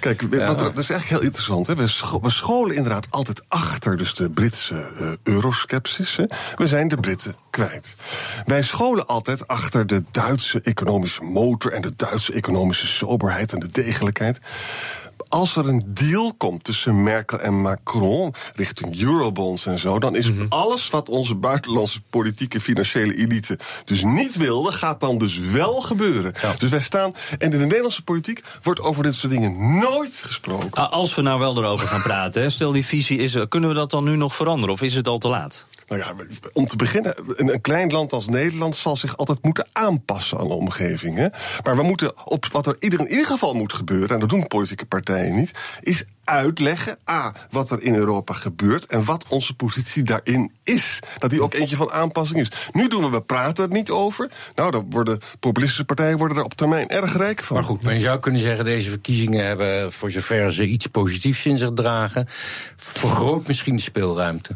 Kijk, 0.00 0.22
wat 0.22 0.32
er- 0.32 0.46
dat 0.56 0.78
is 0.78 0.90
eigenlijk 0.90 1.08
heel 1.08 1.20
interessant. 1.20 1.66
Hè? 1.66 1.74
We, 1.74 1.86
scho- 1.86 2.20
we 2.20 2.30
scholen 2.30 2.76
inderdaad 2.76 3.06
altijd 3.10 3.42
achter 3.48 3.96
dus 3.96 4.14
de 4.14 4.30
Britse 4.30 4.74
eh, 4.74 5.06
euroskepsis. 5.22 6.16
Hè? 6.16 6.24
We 6.56 6.66
zijn 6.66 6.88
de 6.88 6.96
Britten 6.96 7.34
kwijt. 7.50 7.96
Wij 8.46 8.62
scholen 8.62 9.06
altijd 9.06 9.46
achter 9.46 9.86
de 9.86 10.02
Duitse 10.10 10.60
economische 10.64 11.22
motor... 11.22 11.72
en 11.72 11.82
de 11.82 11.92
Duitse 11.96 12.32
economische 12.32 12.86
soberheid 12.86 13.52
en 13.52 13.58
de 13.60 13.68
degelijkheid. 13.68 14.38
Als 15.32 15.56
er 15.56 15.68
een 15.68 15.82
deal 15.86 16.34
komt 16.34 16.64
tussen 16.64 17.02
Merkel 17.02 17.40
en 17.40 17.60
Macron 17.60 18.34
richting 18.54 19.00
eurobonds 19.00 19.66
en 19.66 19.78
zo, 19.78 19.98
dan 19.98 20.16
is 20.16 20.30
alles 20.48 20.90
wat 20.90 21.08
onze 21.08 21.34
buitenlandse 21.34 22.00
politieke 22.10 22.60
financiële 22.60 23.14
elite 23.14 23.58
dus 23.84 24.02
niet 24.02 24.36
wilde, 24.36 24.72
gaat 24.72 25.00
dan 25.00 25.18
dus 25.18 25.38
wel 25.38 25.80
gebeuren. 25.80 26.32
Dus 26.58 26.70
wij 26.70 26.80
staan. 26.80 27.14
En 27.38 27.38
in 27.38 27.50
de 27.50 27.56
Nederlandse 27.56 28.02
politiek 28.02 28.42
wordt 28.62 28.80
over 28.80 29.02
dit 29.02 29.14
soort 29.14 29.32
dingen 29.32 29.78
nooit 29.78 30.16
gesproken. 30.16 30.70
Ah, 30.70 30.92
Als 30.92 31.14
we 31.14 31.22
nou 31.22 31.38
wel 31.38 31.56
erover 31.56 31.88
gaan 31.88 32.02
praten, 32.02 32.52
stel 32.52 32.72
die 32.72 32.86
visie 32.86 33.18
is 33.18 33.34
er, 33.34 33.48
kunnen 33.48 33.68
we 33.68 33.74
dat 33.74 33.90
dan 33.90 34.04
nu 34.04 34.16
nog 34.16 34.34
veranderen 34.34 34.74
of 34.74 34.82
is 34.82 34.94
het 34.94 35.08
al 35.08 35.18
te 35.18 35.28
laat? 35.28 35.64
Nou 35.86 36.04
ja, 36.04 36.14
om 36.52 36.66
te 36.66 36.76
beginnen, 36.76 37.14
een, 37.26 37.60
klein 37.60 37.90
land 37.90 38.12
als 38.12 38.28
Nederland 38.28 38.76
zal 38.76 38.96
zich 38.96 39.16
altijd 39.16 39.42
moeten 39.42 39.68
aanpassen 39.72 40.38
aan 40.38 40.46
de 40.46 40.54
omgeving. 40.54 41.16
Hè? 41.16 41.26
Maar 41.64 41.76
we 41.76 41.82
moeten 41.82 42.26
op 42.26 42.46
wat 42.46 42.66
er 42.66 42.76
in 42.78 43.08
ieder 43.08 43.26
geval 43.26 43.54
moet 43.54 43.72
gebeuren, 43.72 44.08
en 44.08 44.20
dat 44.20 44.28
doen 44.28 44.46
politieke 44.46 44.86
partijen 44.86 45.21
niet, 45.30 45.50
is 45.80 46.04
uitleggen, 46.24 46.98
A, 47.10 47.34
wat 47.50 47.70
er 47.70 47.82
in 47.82 47.94
Europa 47.94 48.34
gebeurt 48.34 48.86
en 48.86 49.04
wat 49.04 49.24
onze 49.28 49.54
positie 49.54 50.02
daarin 50.02 50.52
is. 50.62 50.98
Dat 51.18 51.30
die 51.30 51.42
ook 51.42 51.54
eentje 51.54 51.76
van 51.76 51.90
aanpassing 51.90 52.40
is. 52.40 52.50
Nu 52.72 52.88
doen 52.88 53.02
we, 53.02 53.10
we 53.10 53.22
praten 53.22 53.64
er 53.64 53.70
niet 53.70 53.90
over. 53.90 54.30
Nou, 54.54 54.70
dan 54.70 54.86
worden 54.90 55.18
populistische 55.40 55.84
partijen 55.84 56.18
worden 56.18 56.36
er 56.36 56.44
op 56.44 56.54
termijn 56.54 56.88
erg 56.88 57.16
rijk 57.16 57.42
van. 57.42 57.56
Maar 57.56 57.64
goed, 57.64 57.82
je 57.82 58.00
zou 58.00 58.18
kunnen 58.18 58.40
zeggen, 58.40 58.64
deze 58.64 58.90
verkiezingen 58.90 59.46
hebben, 59.46 59.92
voor 59.92 60.10
zover 60.10 60.52
ze 60.52 60.66
iets 60.66 60.86
positiefs 60.86 61.46
in 61.46 61.58
zich 61.58 61.70
dragen, 61.70 62.28
vergroot 62.76 63.46
misschien 63.46 63.76
de 63.76 63.82
speelruimte. 63.82 64.54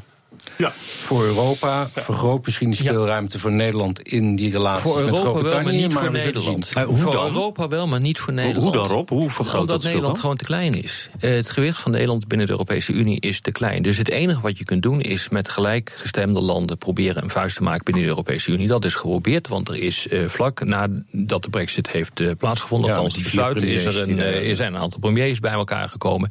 Ja. 0.58 0.72
Voor 0.76 1.24
Europa, 1.24 1.88
vergroot 1.94 2.44
misschien 2.44 2.70
de 2.70 2.76
speelruimte 2.76 3.38
voor 3.38 3.52
Nederland 3.52 4.00
in 4.02 4.36
die 4.36 4.50
relaties 4.52 4.82
Voor 4.82 4.94
met 4.94 5.04
Europa 5.04 5.22
wel, 5.24 5.32
maar 5.32 5.42
Groot-Brittannië. 5.42 5.82
niet 5.82 5.92
voor 5.92 6.02
we 6.12 6.18
zullen 6.18 6.34
Nederland. 6.34 6.66
zien. 6.66 6.82
hoe 6.84 6.98
voor 6.98 7.12
dan? 7.12 7.26
Europa 7.26 7.68
wel, 7.68 7.86
maar 7.86 8.00
niet 8.00 8.18
voor 8.18 8.32
Nederland. 8.32 8.62
hoe 8.62 8.72
dan, 8.72 8.86
Rob? 8.86 9.08
Hoe 9.08 9.30
vergroot 9.30 9.60
Omdat 9.60 9.74
dat 9.76 9.84
Nederland 9.84 10.12
dan? 10.12 10.20
gewoon 10.20 10.36
te 10.36 10.44
klein 10.44 10.82
is. 10.82 11.08
Eh, 11.20 11.30
het 11.30 11.50
gewicht 11.50 11.78
van 11.78 11.90
Nederland 11.90 12.28
binnen 12.28 12.46
de 12.46 12.52
Europese 12.52 12.92
Unie 12.92 13.20
is 13.20 13.40
te 13.40 13.52
klein. 13.52 13.82
Dus 13.82 13.96
het 13.98 14.08
enige 14.08 14.40
wat 14.40 14.58
je 14.58 14.64
kunt 14.64 14.82
doen 14.82 15.00
is 15.00 15.28
met 15.28 15.48
gelijkgestemde 15.48 16.40
landen 16.40 16.78
proberen 16.78 17.22
een 17.22 17.30
vuist 17.30 17.56
te 17.56 17.62
maken 17.62 17.84
binnen 17.84 18.02
de 18.02 18.08
Europese 18.08 18.50
Unie. 18.50 18.66
Dat 18.66 18.84
is 18.84 18.94
geprobeerd, 18.94 19.48
want 19.48 19.68
er 19.68 19.76
is 19.78 20.08
eh, 20.08 20.20
vlak 20.26 20.64
nadat 20.64 21.42
de 21.42 21.50
brexit 21.50 21.90
heeft 21.90 22.20
eh, 22.20 22.30
plaatsgevonden, 22.38 22.90
Ja, 22.90 22.96
althans 22.96 23.14
met 23.14 23.24
die 23.24 23.32
besluiten, 23.34 23.68
is 23.68 23.84
er, 23.84 24.08
een, 24.08 24.18
er- 24.18 24.56
zijn 24.56 24.74
een 24.74 24.80
aantal 24.80 24.98
premiers 24.98 25.40
bij 25.40 25.52
elkaar 25.52 25.88
gekomen. 25.88 26.30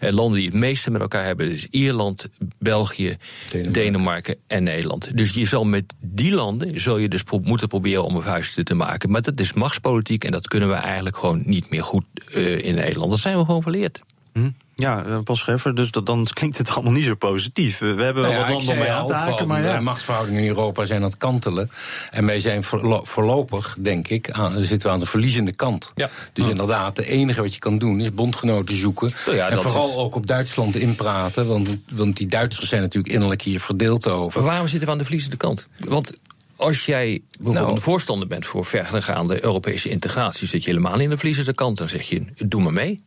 Eh, 0.00 0.12
landen 0.12 0.36
die 0.38 0.46
het 0.48 0.56
meeste 0.58 0.90
met 0.90 1.00
elkaar 1.00 1.24
hebben, 1.24 1.48
dus 1.50 1.66
Ierland, 1.70 2.28
België, 2.58 3.16
Denemarken. 3.62 3.82
Denemarken 3.82 4.36
en 4.46 4.62
Nederland. 4.62 5.16
Dus 5.16 5.32
je 5.32 5.44
zal 5.44 5.64
met 5.64 5.94
die 6.00 6.32
landen 6.32 6.80
zul 6.80 6.98
je 6.98 7.08
dus 7.08 7.22
pro- 7.22 7.40
moeten 7.42 7.68
proberen 7.68 8.04
om 8.04 8.16
een 8.16 8.22
vuist 8.22 8.64
te 8.64 8.74
maken. 8.74 9.10
Maar 9.10 9.22
dat 9.22 9.40
is 9.40 9.52
machtspolitiek 9.52 10.24
en 10.24 10.30
dat 10.30 10.48
kunnen 10.48 10.68
we 10.68 10.74
eigenlijk 10.74 11.16
gewoon 11.16 11.42
niet 11.46 11.70
meer 11.70 11.82
goed 11.84 12.04
eh, 12.32 12.58
in 12.58 12.74
Nederland. 12.74 13.10
Dat 13.10 13.20
zijn 13.20 13.38
we 13.38 13.44
gewoon 13.44 13.62
verleerd. 13.62 14.00
Hm? 14.32 14.50
Ja, 14.76 15.04
eh, 15.04 15.18
Paul 15.24 15.36
Scheffer, 15.36 15.74
dus 15.74 15.90
dat, 15.90 16.06
dan 16.06 16.26
klinkt 16.32 16.58
het 16.58 16.70
allemaal 16.70 16.92
niet 16.92 17.04
zo 17.04 17.14
positief. 17.14 17.78
We 17.78 17.86
hebben 17.86 18.14
wel 18.14 18.22
Nou 18.22 18.36
wat 18.36 18.46
ja, 18.46 18.52
landen 18.52 18.78
mee 18.78 18.90
aan 18.90 19.06
te 19.06 19.12
haken, 19.12 19.48
maar 19.48 19.64
ja. 19.64 19.76
De 19.76 19.82
machtsverhoudingen 19.82 20.42
in 20.42 20.48
Europa 20.48 20.84
zijn 20.84 21.02
aan 21.02 21.08
het 21.08 21.16
kantelen. 21.16 21.70
En 22.10 22.26
wij 22.26 22.40
zijn 22.40 22.62
voorlo- 22.62 23.00
voorlopig, 23.04 23.76
denk 23.78 24.08
ik, 24.08 24.30
aan, 24.30 24.64
zitten 24.64 24.88
we 24.88 24.94
aan 24.94 24.98
de 25.00 25.06
verliezende 25.06 25.52
kant. 25.52 25.92
Ja. 25.94 26.10
Dus 26.32 26.48
inderdaad, 26.48 26.96
het 26.96 27.06
enige 27.06 27.42
wat 27.42 27.52
je 27.54 27.58
kan 27.60 27.78
doen 27.78 28.00
is 28.00 28.14
bondgenoten 28.14 28.76
zoeken. 28.76 29.12
Nou 29.26 29.36
ja, 29.36 29.48
en 29.48 29.58
vooral 29.62 29.88
is- 29.88 29.96
ook 29.96 30.14
op 30.14 30.26
Duitsland 30.26 30.76
inpraten. 30.76 31.46
Want, 31.46 31.68
want 31.90 32.16
die 32.16 32.26
Duitsers 32.26 32.68
zijn 32.68 32.80
natuurlijk 32.82 33.14
innerlijk 33.14 33.42
hier 33.42 33.60
verdeeld 33.60 34.08
over. 34.08 34.40
Maar 34.40 34.48
waarom 34.50 34.68
zitten 34.68 34.86
we 34.86 34.92
aan 34.92 34.98
de 34.98 35.04
verliezende 35.04 35.36
kant? 35.36 35.66
Want 35.86 36.16
als 36.56 36.86
jij 36.86 37.20
bijvoorbeeld 37.30 37.64
Nou. 37.64 37.76
een 37.76 37.82
voorstander 37.82 38.26
bent 38.28 38.46
voor 38.46 38.64
vergaande 38.66 39.44
Europese 39.44 39.88
integratie, 39.88 40.48
zit 40.48 40.64
je 40.64 40.70
helemaal 40.70 41.00
in 41.00 41.10
de 41.10 41.16
verliezende 41.16 41.54
kant. 41.54 41.76
Dan 41.78 41.88
zeg 41.88 42.08
je, 42.08 42.24
doe 42.36 42.62
maar 42.62 42.72
mee. 42.72 43.02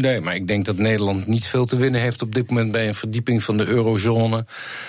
Nee, 0.00 0.20
maar 0.20 0.34
ik 0.34 0.46
denk 0.46 0.64
dat 0.64 0.76
Nederland 0.76 1.26
niet 1.26 1.46
veel 1.46 1.66
te 1.66 1.76
winnen 1.76 2.00
heeft 2.00 2.22
op 2.22 2.34
dit 2.34 2.48
moment 2.48 2.72
bij 2.72 2.86
een 2.86 2.94
verdieping 2.94 3.42
van 3.42 3.56
de 3.56 3.66
eurozone. 3.66 4.44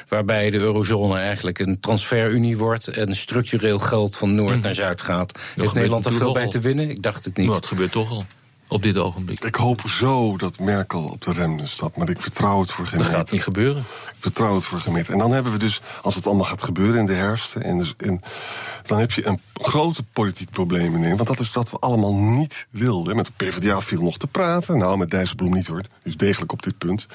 Waarbij 0.08 0.50
de 0.50 0.58
eurozone 0.58 1.20
eigenlijk 1.20 1.60
een 1.60 1.80
transferunie 1.80 2.58
wordt 2.58 2.88
en 2.88 3.16
structureel 3.16 3.80
geld 3.80 4.18
van 4.18 4.36
Noord 4.36 4.62
naar 4.62 4.74
Zuid 4.74 5.02
gaat. 5.02 5.32
heeft 5.32 5.54
gebeurt 5.56 5.74
Nederland 5.74 6.06
er 6.06 6.14
veel 6.14 6.34
bij 6.34 6.48
te 6.48 6.60
winnen? 6.60 6.90
Ik 6.90 7.02
dacht 7.02 7.26
het 7.26 7.38
niet. 7.38 7.48
Maar 7.48 7.56
dat 7.56 7.66
gebeurt 7.66 7.92
toch 7.92 8.12
al 8.12 8.26
op 8.68 8.82
dit 8.82 8.98
ogenblik. 8.98 9.44
Ik 9.44 9.56
hoop 9.56 9.82
zo 9.88 10.38
dat 10.38 10.60
Merkel 10.60 11.04
op 11.04 11.22
de 11.22 11.34
rem 11.34 11.60
stapt, 11.64 11.98
maar 11.98 12.10
ik 12.10 12.22
vertrouw 12.22 12.60
het 12.60 12.72
voor 12.72 12.86
geen 12.86 13.00
Dat 13.00 13.08
gaat 13.08 13.32
niet 13.32 13.44
gebeuren. 13.44 13.82
Ik 13.82 14.16
vertrouw 14.18 14.56
het 14.56 14.66
voor 14.66 14.80
geen 14.80 14.94
meter. 14.94 15.14
En 15.14 15.20
dan 15.20 15.32
hebben 15.32 15.52
we 15.52 15.58
dus, 15.58 15.82
als 16.02 16.16
het 16.16 16.26
allemaal 16.26 16.46
gaat 16.46 16.64
gebeuren 16.64 17.00
in 17.00 17.06
de 17.06 17.14
herfst, 17.14 17.56
en 17.56 17.78
dus 17.78 17.94
in, 17.98 18.22
dan 18.84 19.00
heb 19.00 19.12
je 19.12 19.28
een 19.28 19.42
grote 19.54 20.04
politiek 20.04 20.50
probleem 20.50 21.04
in. 21.04 21.16
Want 21.16 21.28
dat 21.28 21.40
is 21.40 21.54
wat 21.54 21.72
we 21.72 21.78
allemaal 21.80 22.16
niet 22.16 22.68
wilden. 22.70 23.16
Met 23.16 23.26
de 23.26 23.46
PvdA 23.46 23.82
viel 23.82 24.02
nog 24.02 24.18
te 24.18 24.28
praten. 24.28 24.78
Nou, 24.78 24.98
met 24.98 25.10
Dijsselbloem 25.10 25.54
niet 25.54 25.68
hoor. 25.68 25.82
Is 26.04 26.18
degelijk 26.18 26.52
op 26.52 26.64
dit 26.64 26.78
punt. 26.78 27.08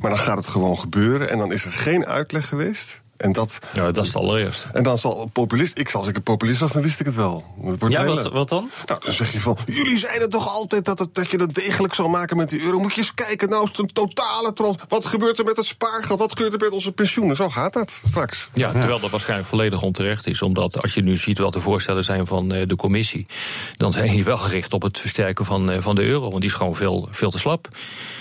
Maar 0.00 0.10
dan 0.10 0.20
gaat 0.20 0.36
het 0.36 0.48
gewoon 0.48 0.78
gebeuren. 0.78 1.30
En 1.30 1.38
dan 1.38 1.52
is 1.52 1.64
er 1.64 1.72
geen 1.72 2.06
uitleg 2.06 2.48
geweest. 2.48 3.00
En 3.20 3.32
dat, 3.32 3.58
Ja, 3.72 3.90
dat 3.92 4.04
is 4.04 4.12
het 4.12 4.22
allereerste. 4.22 4.68
en 4.72 4.82
dan 4.82 4.98
zal 4.98 5.30
populist, 5.32 5.78
ik 5.78 5.88
zal 5.88 6.00
als 6.00 6.08
ik 6.08 6.16
een 6.16 6.22
populist 6.22 6.60
was, 6.60 6.72
dan 6.72 6.82
wist 6.82 7.00
ik 7.00 7.06
het 7.06 7.14
wel. 7.14 7.44
Dat 7.78 7.90
Ja, 7.90 8.04
wat, 8.04 8.30
wat 8.30 8.48
dan? 8.48 8.70
nou, 8.86 9.00
dan 9.04 9.12
zeg 9.12 9.32
je 9.32 9.40
van, 9.40 9.56
jullie 9.66 9.98
zeiden 9.98 10.30
toch 10.30 10.48
altijd 10.48 10.84
dat, 10.84 10.98
het, 10.98 11.14
dat 11.14 11.30
je 11.30 11.38
dat 11.38 11.54
degelijk 11.54 11.94
zou 11.94 12.08
maken 12.08 12.36
met 12.36 12.48
die 12.48 12.60
euro. 12.62 12.78
Moet 12.78 12.94
je 12.94 13.00
eens 13.00 13.14
kijken, 13.14 13.48
nou 13.48 13.62
is 13.62 13.68
het 13.68 13.78
een 13.78 13.92
totale 13.92 14.52
trans. 14.52 14.76
Wat 14.88 15.04
gebeurt 15.04 15.38
er 15.38 15.44
met 15.44 15.56
het 15.56 15.66
spaargeld? 15.66 16.18
Wat 16.18 16.32
gebeurt 16.32 16.52
er 16.52 16.58
met 16.58 16.70
onze 16.70 16.92
pensioenen? 16.92 17.36
Zo 17.36 17.48
gaat 17.48 17.72
dat 17.72 18.00
straks. 18.06 18.48
Ja, 18.54 18.70
terwijl 18.70 19.00
dat 19.00 19.10
waarschijnlijk 19.10 19.48
volledig 19.48 19.82
onterecht 19.82 20.26
is. 20.26 20.42
Omdat 20.42 20.82
als 20.82 20.94
je 20.94 21.02
nu 21.02 21.16
ziet 21.16 21.38
wat 21.38 21.52
de 21.52 21.60
voorstellen 21.60 22.04
zijn 22.04 22.26
van 22.26 22.52
eh, 22.52 22.66
de 22.66 22.76
commissie... 22.76 23.26
dan 23.72 23.92
zijn 23.92 24.10
die 24.10 24.24
wel 24.24 24.36
gericht 24.36 24.72
op 24.72 24.82
het 24.82 24.98
versterken 24.98 25.44
van, 25.44 25.70
eh, 25.70 25.80
van 25.80 25.94
de 25.94 26.02
euro. 26.02 26.28
Want 26.28 26.40
die 26.40 26.50
is 26.50 26.56
gewoon 26.56 26.74
veel, 26.76 27.08
veel 27.10 27.30
te 27.30 27.38
slap. 27.38 27.68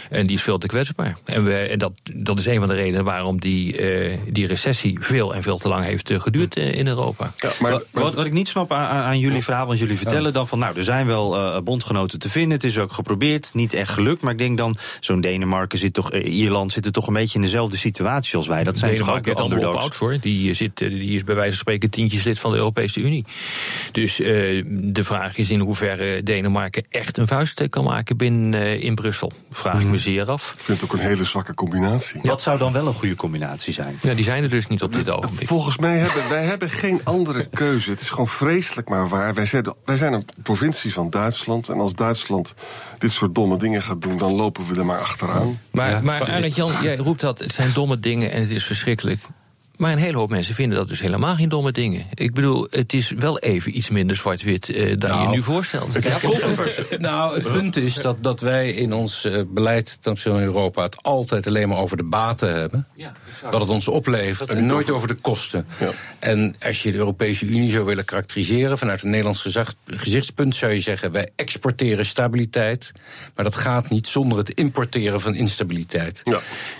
En 0.09 0.27
die 0.27 0.35
is 0.35 0.43
veel 0.43 0.57
te 0.57 0.67
kwetsbaar. 0.67 1.17
En, 1.25 1.43
we, 1.43 1.55
en 1.55 1.79
dat, 1.79 1.91
dat 2.13 2.39
is 2.39 2.45
een 2.45 2.59
van 2.59 2.67
de 2.67 2.73
redenen 2.73 3.03
waarom 3.03 3.39
die, 3.39 3.77
eh, 3.77 4.17
die 4.27 4.47
recessie 4.47 4.88
veel 4.99 5.36
en 5.36 5.41
veel 5.41 5.58
te 5.58 5.67
lang 5.67 5.84
heeft 5.84 6.10
eh, 6.10 6.19
geduurd 6.19 6.56
eh, 6.58 6.73
in 6.73 6.88
Europa. 6.88 7.34
Ja, 7.38 7.52
maar, 7.60 7.71
Wat, 7.71 7.86
wat, 7.91 8.13
wat 8.13 8.25
ik 8.25 8.32
niet 8.34 8.47
snap 8.47 8.71
aan, 8.73 8.88
aan- 9.04 9.19
jullie 9.19 9.43
verhaal, 9.43 9.65
want 9.65 9.80
jullie 9.80 9.97
vertellen 9.97 10.34
dan 10.34 10.47
van... 10.47 10.60
nou, 10.60 10.78
er 10.78 10.84
zijn 10.84 11.06
wel 11.08 11.36
eh, 11.38 11.62
bondgenoten 11.62 12.19
te 12.19 12.30
vinden, 12.30 12.52
het 12.52 12.63
is 12.63 12.78
ook 12.78 12.91
geprobeerd, 12.91 13.49
niet 13.54 13.73
echt 13.73 13.91
gelukt... 13.91 14.21
maar 14.21 14.32
ik 14.32 14.38
denk 14.38 14.58
dan, 14.58 14.78
zo'n 14.99 15.21
Denemarken 15.21 15.78
zit 15.78 15.93
toch, 15.93 16.12
eh, 16.12 16.34
Ierland 16.38 16.71
zit 16.71 16.86
er 16.86 16.91
toch 16.91 17.08
een 17.08 17.13
beetje 17.13 17.36
in 17.36 17.41
dezelfde 17.43 17.78
situatie 17.78 18.36
als 18.36 18.47
wij. 18.47 18.63
Dat 18.63 18.78
zijn 18.78 18.91
toch 18.97 18.99
ook 18.99 19.06
Denemarken 19.23 19.36
allemaal 19.36 19.58
underdogs. 19.58 19.86
op 19.86 19.93
hoor. 20.10 20.17
Die, 20.21 20.54
zit, 20.54 20.78
die 20.78 21.15
is 21.15 21.23
bij 21.23 21.36
wijze 21.36 21.49
van 21.49 21.60
spreken 21.60 21.89
tientjes 21.89 22.23
lid 22.23 22.39
van 22.39 22.52
de 22.52 22.58
Europese 22.58 22.99
Unie. 22.99 23.25
Dus 23.91 24.19
eh, 24.19 24.28
de 24.67 25.04
vraag 25.04 25.38
is 25.38 25.49
in 25.49 25.60
hoeverre 25.60 26.23
Denemarken 26.23 26.84
echt 26.89 27.17
een 27.17 27.28
vuist 27.28 27.69
kan 27.69 27.84
maken 27.84 28.17
binnen 28.17 28.82
in 28.82 28.95
Brussel. 28.95 29.32
Vraag 29.52 29.73
Mhm. 29.73 29.84
ik 29.84 29.89
me 29.91 29.97
zeer 29.97 30.25
af. 30.25 30.54
Ik 30.58 30.63
vind 30.63 30.82
het 30.82 30.91
ook 30.91 30.97
een 30.99 31.06
hele 31.08 31.23
zwakke 31.23 31.54
combinatie. 31.54 32.19
Wat 32.23 32.41
zou 32.41 32.58
dan 32.58 32.73
wel 32.73 32.88
een 32.88 32.93
goede 32.93 33.15
combinatie 33.15 33.73
zijn? 33.73 33.97
Ja, 34.02 34.13
die 34.13 34.23
zijn 34.23 34.43
er 34.43 34.49
dus 34.49 34.67
niet 34.67 34.78
op 34.81 34.93
dit 34.93 35.09
ogenblik. 35.09 35.47
Volgens 35.47 35.77
mij 35.77 35.97
hebben 35.97 36.29
wij 36.29 36.45
hebben 36.45 36.69
geen 36.69 37.01
andere 37.03 37.47
keuze. 37.53 37.89
Het 37.89 38.01
is 38.01 38.09
gewoon 38.09 38.27
vreselijk 38.27 38.89
maar 38.89 39.09
waar. 39.09 39.33
Wij 39.33 39.45
zijn, 39.45 39.73
wij 39.85 39.97
zijn 39.97 40.13
een 40.13 40.25
provincie 40.43 40.93
van 40.93 41.09
Duitsland. 41.09 41.69
En 41.69 41.79
als 41.79 41.93
Duitsland 41.93 42.53
dit 42.97 43.11
soort 43.11 43.35
domme 43.35 43.57
dingen 43.57 43.81
gaat 43.81 44.01
doen, 44.01 44.17
dan 44.17 44.33
lopen 44.33 44.67
we 44.67 44.79
er 44.79 44.85
maar 44.85 44.99
achteraan. 44.99 45.59
Maar, 45.71 45.89
Ja, 45.89 45.99
maar 46.01 46.47
Jan, 46.47 46.71
jij 46.81 46.97
roept 46.97 47.21
dat 47.21 47.39
het 47.39 47.53
zijn 47.53 47.73
domme 47.73 47.99
dingen 47.99 48.31
en 48.31 48.41
het 48.41 48.51
is 48.51 48.65
verschrikkelijk. 48.65 49.21
Maar 49.79 49.91
een 49.91 49.97
hele 49.97 50.17
hoop 50.17 50.29
mensen 50.29 50.55
vinden 50.55 50.77
dat 50.77 50.87
dus 50.87 51.01
helemaal 51.01 51.35
geen 51.35 51.49
domme 51.49 51.71
dingen. 51.71 52.05
Ik 52.13 52.33
bedoel, 52.33 52.67
het 52.69 52.93
is 52.93 53.09
wel 53.09 53.39
even 53.39 53.77
iets 53.77 53.89
minder 53.89 54.15
zwart-wit 54.15 54.69
eh, 54.69 54.95
dan 54.97 55.09
Nou, 55.09 55.23
je 55.23 55.35
nu 55.35 55.43
voorstelt. 55.43 55.93
nou, 56.97 57.33
het 57.33 57.51
punt 57.51 57.75
is 57.75 57.93
dat, 57.93 58.23
dat 58.23 58.39
wij 58.39 58.71
in 58.71 58.93
ons 58.93 59.23
eh, 59.25 59.41
beleid 59.47 59.97
ten 60.01 60.11
opzichte 60.11 60.37
van 60.37 60.47
Europa 60.47 60.83
het 60.83 61.03
altijd 61.03 61.47
alleen 61.47 61.67
maar 61.69 61.77
over 61.77 61.97
de 61.97 62.03
baten 62.03 62.53
hebben. 62.55 62.87
wat 63.51 63.61
het 63.61 63.69
ons 63.69 63.87
oplevert 63.87 64.49
en, 64.49 64.65
nooit 64.65 64.89
over 64.89 65.07
de 65.07 65.15
kosten. 65.21 65.67
En 66.19 66.55
als 66.65 66.83
je 66.83 66.91
de 66.91 66.97
Europese 66.97 67.45
Unie 67.45 67.71
zou 67.71 67.85
willen 67.85 68.05
karakteriseren 68.05 68.77
vanuit 68.77 69.03
een 69.03 69.09
Nederlands 69.09 69.41
gezag- 69.41 69.73
gezichtspunt, 69.85 70.55
zou 70.55 70.71
je 70.71 70.79
zeggen: 70.81 71.11
wij 71.11 71.29
exporteren 71.35 72.05
stabiliteit. 72.05 72.91
Maar 73.35 73.45
dat 73.45 73.55
gaat 73.55 73.89
niet 73.89 74.07
zonder 74.07 74.37
het 74.37 74.49
importeren 74.49 75.21
van 75.21 75.35
instabiliteit. 75.35 76.21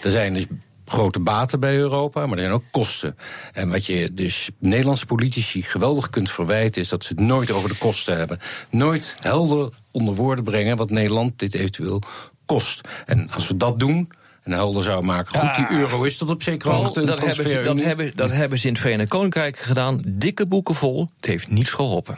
Er 0.04 0.12
zijn 0.12 0.34
dus 0.34 0.46
grote 0.90 1.20
baten 1.20 1.60
bij 1.60 1.78
Europa, 1.78 2.26
maar 2.26 2.38
er 2.38 2.44
zijn 2.44 2.54
ook 2.54 2.64
kosten. 2.72 3.18
En 3.54 3.70
wat 3.70 3.86
je 3.86 4.14
dus 4.14 4.50
Nederlandse 4.60 5.06
politici 5.06 5.62
geweldig 5.62 6.10
kunt 6.10 6.32
verwijten, 6.32 6.82
is 6.82 6.90
dat 6.90 7.04
ze 7.04 7.14
het 7.14 7.26
nooit 7.26 7.52
over 7.52 7.70
de 7.70 7.78
kosten 7.78 8.18
hebben. 8.18 8.40
Nooit 8.70 9.16
helder 9.20 9.70
onder 9.92 10.16
woorden 10.16 10.44
brengen 10.44 10.78
wat 10.78 10.90
Nederland 10.90 11.40
dit 11.40 11.54
eventueel 11.54 12.02
kost. 12.46 12.88
En 13.06 13.30
als 13.30 13.48
we 13.48 13.58
dat 13.58 13.80
doen. 13.80 14.12
En 14.44 14.52
helder 14.52 14.84
zou 14.84 15.04
maken. 15.04 15.40
Goed, 15.40 15.56
die 15.56 15.78
euro 15.78 16.04
is 16.04 16.18
tot 16.18 16.30
op 16.30 16.44
zekere 16.44 16.72
hoogte. 16.72 17.04
dat, 17.04 17.20
hebben 17.20 17.50
ze, 17.50 17.62
dat, 17.64 17.82
hebben, 17.82 18.12
dat 18.16 18.32
hebben 18.32 18.60
ze 18.60 18.68
in 18.68 18.74
het 18.74 18.82
Verenigd 18.82 19.10
Koninkrijk 19.10 19.58
gedaan. 19.58 20.02
Dikke 20.08 20.48
boeken 20.48 20.76
vol. 20.76 21.10
Het 21.16 21.26
heeft 21.26 21.50
niets 21.50 21.72
geholpen. 21.72 22.18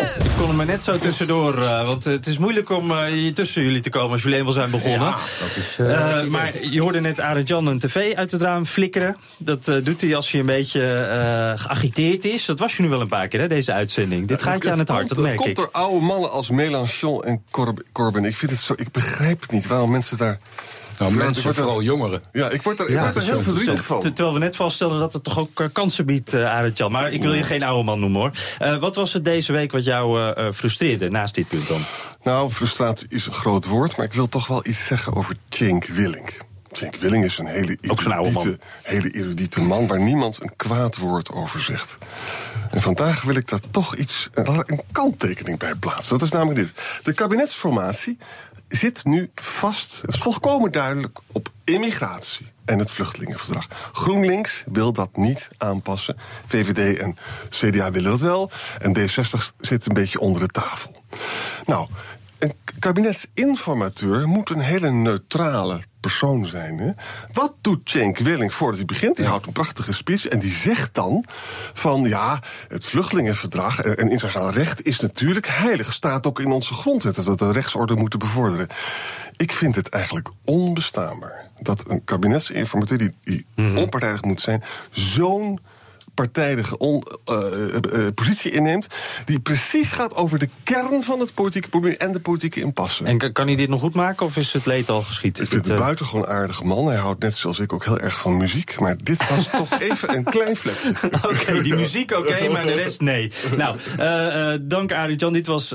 Ik 0.00 0.30
kon 0.38 0.48
er 0.48 0.54
maar 0.54 0.66
net 0.66 0.84
zo 0.84 0.92
tussendoor, 0.98 1.62
eh, 1.62 1.86
want 1.86 2.04
het 2.04 2.26
is 2.26 2.38
moeilijk 2.38 2.70
om 2.70 2.90
eh, 2.90 3.04
hier 3.04 3.34
tussen 3.34 3.62
jullie 3.62 3.80
te 3.80 3.90
komen 3.90 4.10
als 4.12 4.22
jullie 4.22 4.36
eenmaal 4.38 4.52
zijn 4.52 4.70
begonnen. 4.70 5.08
Ja, 5.08 5.16
dat 5.40 5.56
is, 5.56 5.76
eh, 5.78 6.18
Eh, 6.20 6.26
maar 6.26 6.52
je 6.70 6.80
hoorde 6.80 7.00
net 7.00 7.20
Arend 7.20 7.48
Jan 7.48 7.66
een 7.66 7.78
tv 7.78 8.14
uit 8.14 8.32
het 8.32 8.40
raam 8.42 8.66
flikkeren. 8.66 9.16
Dat 9.38 9.68
eh, 9.68 9.76
doet 9.84 10.00
hij 10.00 10.16
als 10.16 10.30
hij 10.30 10.40
een 10.40 10.46
beetje 10.46 10.94
eh, 10.94 11.52
geagiteerd 11.60 12.24
is. 12.24 12.44
Dat 12.44 12.58
was 12.58 12.76
je 12.76 12.82
nu 12.82 12.88
wel 12.88 13.00
een 13.00 13.08
paar 13.08 13.28
keer, 13.28 13.40
hè, 13.40 13.48
deze 13.48 13.72
uitzending. 13.72 14.28
Dit 14.28 14.42
gaat 14.42 14.62
je 14.62 14.70
aan 14.70 14.78
het 14.78 14.88
hart, 14.88 15.08
dat 15.08 15.18
merk 15.18 15.30
het 15.38 15.40
ik. 15.48 15.54
komt 15.54 15.56
door 15.56 15.82
oude 15.82 16.04
mannen 16.04 16.30
als 16.30 16.50
Mélenchon 16.50 17.24
en 17.24 17.42
Corb- 17.50 17.82
Corbyn. 17.92 18.24
Ik 18.24 18.36
vind 18.36 18.50
het 18.50 18.60
zo. 18.60 18.72
Ik 18.76 18.90
begrijp 18.92 19.40
het 19.40 19.50
niet 19.50 19.66
waarom 19.66 19.90
mensen 19.90 20.16
daar. 20.16 20.38
Nou, 20.98 21.12
Ik 21.12 21.18
mensen, 21.18 21.42
word 21.42 21.56
er- 21.56 21.62
vooral 21.62 21.82
jongeren. 21.82 22.20
Ja, 22.32 22.48
ik 22.50 22.62
word 22.62 22.80
er, 22.80 22.88
ik 22.88 22.94
Ja, 22.94 23.02
word 23.02 23.16
er 23.16 23.22
heel 23.22 23.42
verdrietig 23.42 23.84
van. 23.86 24.00
Terwijl 24.00 24.32
we 24.32 24.38
net 24.38 24.56
vaststelden 24.56 24.98
dat 25.00 25.12
het 25.12 25.24
toch 25.24 25.38
ook 25.38 25.60
eh, 25.60 25.66
kansen 25.72 26.06
biedt, 26.06 26.34
uh, 26.34 26.46
Arend 26.46 26.78
Jan. 26.78 26.92
Maar 26.92 27.12
ik 27.12 27.22
wil 27.22 27.32
je 27.34 27.42
geen 27.42 27.62
oude 27.62 27.84
man 27.84 28.00
noemen, 28.00 28.20
hoor. 28.20 28.32
Eh, 28.58 28.78
wat 28.78 28.96
was 28.96 29.12
het 29.12 29.24
deze 29.24 29.52
week 29.52 29.72
wat 29.72 29.84
jou 29.84 30.20
eh, 30.20 30.46
eh, 30.46 30.52
frustreerde, 30.52 31.10
naast 31.10 31.34
dit 31.34 31.48
punt 31.48 31.68
dan? 31.68 31.80
Nou, 32.22 32.50
frustratie 32.50 33.06
is 33.10 33.26
een 33.26 33.32
groot 33.32 33.64
woord, 33.64 33.96
maar 33.96 34.06
ik 34.06 34.12
wil 34.12 34.28
toch 34.28 34.46
wel 34.46 34.66
iets 34.66 34.86
zeggen 34.86 35.14
over 35.14 35.36
Cenk 35.48 35.84
Willink. 35.86 36.36
Cenk 36.72 36.96
Willink 36.96 37.24
is 37.24 37.38
een 37.38 37.46
hele 37.46 37.76
erudite, 37.80 38.58
hele 38.82 39.10
erudite 39.10 39.60
man 39.60 39.86
waar 39.86 40.00
niemand 40.00 40.42
een 40.42 40.52
kwaad 40.56 40.96
woord 40.96 41.30
over 41.32 41.60
zegt. 41.60 41.98
En 42.70 42.82
vandaag 42.82 43.22
wil 43.22 43.34
ik 43.36 43.48
daar 43.48 43.60
toch 43.70 43.96
iets, 43.96 44.28
een 44.34 44.62
een 44.66 44.80
kanttekening 44.92 45.58
bij 45.58 45.74
plaatsen. 45.74 46.18
Dat 46.18 46.26
is 46.26 46.32
namelijk 46.32 46.58
dit. 46.60 46.72
De 47.02 47.12
kabinetsformatie 47.12 48.18
zit 48.72 49.04
nu 49.04 49.30
vast, 49.34 50.00
het 50.00 50.14
is 50.14 50.20
volkomen 50.20 50.72
duidelijk, 50.72 51.18
op 51.26 51.48
immigratie 51.64 52.52
en 52.64 52.78
het 52.78 52.90
vluchtelingenverdrag. 52.90 53.68
GroenLinks 53.92 54.64
wil 54.66 54.92
dat 54.92 55.16
niet 55.16 55.48
aanpassen. 55.58 56.16
VVD 56.46 56.98
en 56.98 57.16
CDA 57.48 57.90
willen 57.90 58.10
dat 58.10 58.20
wel. 58.20 58.50
En 58.78 58.96
D60 58.98 59.56
zit 59.60 59.86
een 59.86 59.94
beetje 59.94 60.20
onder 60.20 60.40
de 60.40 60.48
tafel. 60.48 61.02
Nou, 61.66 61.88
een 62.38 62.54
kabinetsinformateur 62.78 64.28
moet 64.28 64.50
een 64.50 64.60
hele 64.60 64.90
neutrale 64.90 65.80
persoon 66.02 66.46
zijn. 66.46 66.78
Hè? 66.78 66.90
Wat 67.32 67.54
doet 67.60 67.90
Cenk 67.90 68.18
Willing 68.18 68.54
voordat 68.54 68.76
hij 68.76 68.86
begint? 68.86 69.16
Die 69.16 69.26
houdt 69.26 69.46
een 69.46 69.52
prachtige 69.52 69.92
speech 69.92 70.26
en 70.26 70.38
die 70.38 70.52
zegt 70.52 70.94
dan 70.94 71.24
van 71.72 72.02
ja, 72.02 72.40
het 72.68 72.84
vluchtelingenverdrag 72.84 73.80
en 73.80 74.00
en 74.02 74.10
internationaal 74.10 74.50
recht 74.50 74.84
is 74.84 75.00
natuurlijk 75.00 75.46
heilig. 75.46 75.92
Staat 75.92 76.26
ook 76.26 76.40
in 76.40 76.50
onze 76.50 76.74
grondwet 76.74 77.14
dat 77.14 77.24
we 77.24 77.36
de 77.36 77.52
rechtsorde 77.52 77.94
moeten 77.94 78.18
bevorderen. 78.18 78.68
Ik 79.36 79.52
vind 79.52 79.76
het 79.76 79.88
eigenlijk 79.88 80.30
onbestaanbaar 80.44 81.50
dat 81.60 81.84
een 81.88 82.04
kabinetsinformateur 82.04 82.98
die, 82.98 83.14
die 83.22 83.46
onpartijdig 83.76 84.22
moet 84.22 84.40
zijn, 84.40 84.62
zo'n 84.90 85.60
partijdige 86.14 86.78
on- 86.78 87.04
eh, 87.24 87.36
eh, 87.36 88.06
eh, 88.06 88.14
positie 88.14 88.50
inneemt. 88.50 88.86
die 89.24 89.40
precies 89.40 89.90
gaat 89.90 90.14
over 90.14 90.38
de 90.38 90.48
kern 90.62 91.02
van 91.02 91.20
het 91.20 91.34
politieke 91.34 91.68
probleem 91.68 91.94
en 91.98 92.12
de 92.12 92.20
politieke 92.20 92.60
impasse. 92.60 93.04
En 93.04 93.32
kan, 93.32 93.46
hij 93.46 93.56
dit 93.56 93.68
nog 93.68 93.80
goed 93.80 93.94
maken 93.94 94.26
of 94.26 94.36
is 94.36 94.52
het 94.52 94.66
leed 94.66 94.88
al 94.88 95.02
geschied? 95.02 95.40
Ik 95.40 95.48
vind 95.48 95.60
het 95.62 95.70
een 95.70 95.76
buitengewoon 95.84 96.26
aardige 96.26 96.64
man. 96.64 96.86
Hij 96.86 96.96
houdt 96.96 97.22
net 97.22 97.36
zoals 97.36 97.58
ik 97.58 97.72
ook 97.72 97.84
heel 97.84 97.98
erg 97.98 98.18
van 98.18 98.36
muziek. 98.36 98.80
Maar 98.80 98.96
dit 99.02 99.28
was 99.28 99.48
toch 99.56 99.80
even 99.80 100.16
een 100.16 100.24
klein 100.24 100.56
vlekje. 100.56 100.92
Oké, 101.30 101.62
die 101.62 101.74
muziek 101.74 102.16
oké, 102.16 102.48
maar 102.52 102.64
de 102.66 102.72
rest 102.72 103.00
nee. 103.00 103.32
Nou, 103.56 103.76
dank 104.62 104.92
Arend 104.92 105.20
Jan. 105.20 105.32
Dit 105.32 105.46
was 105.46 105.74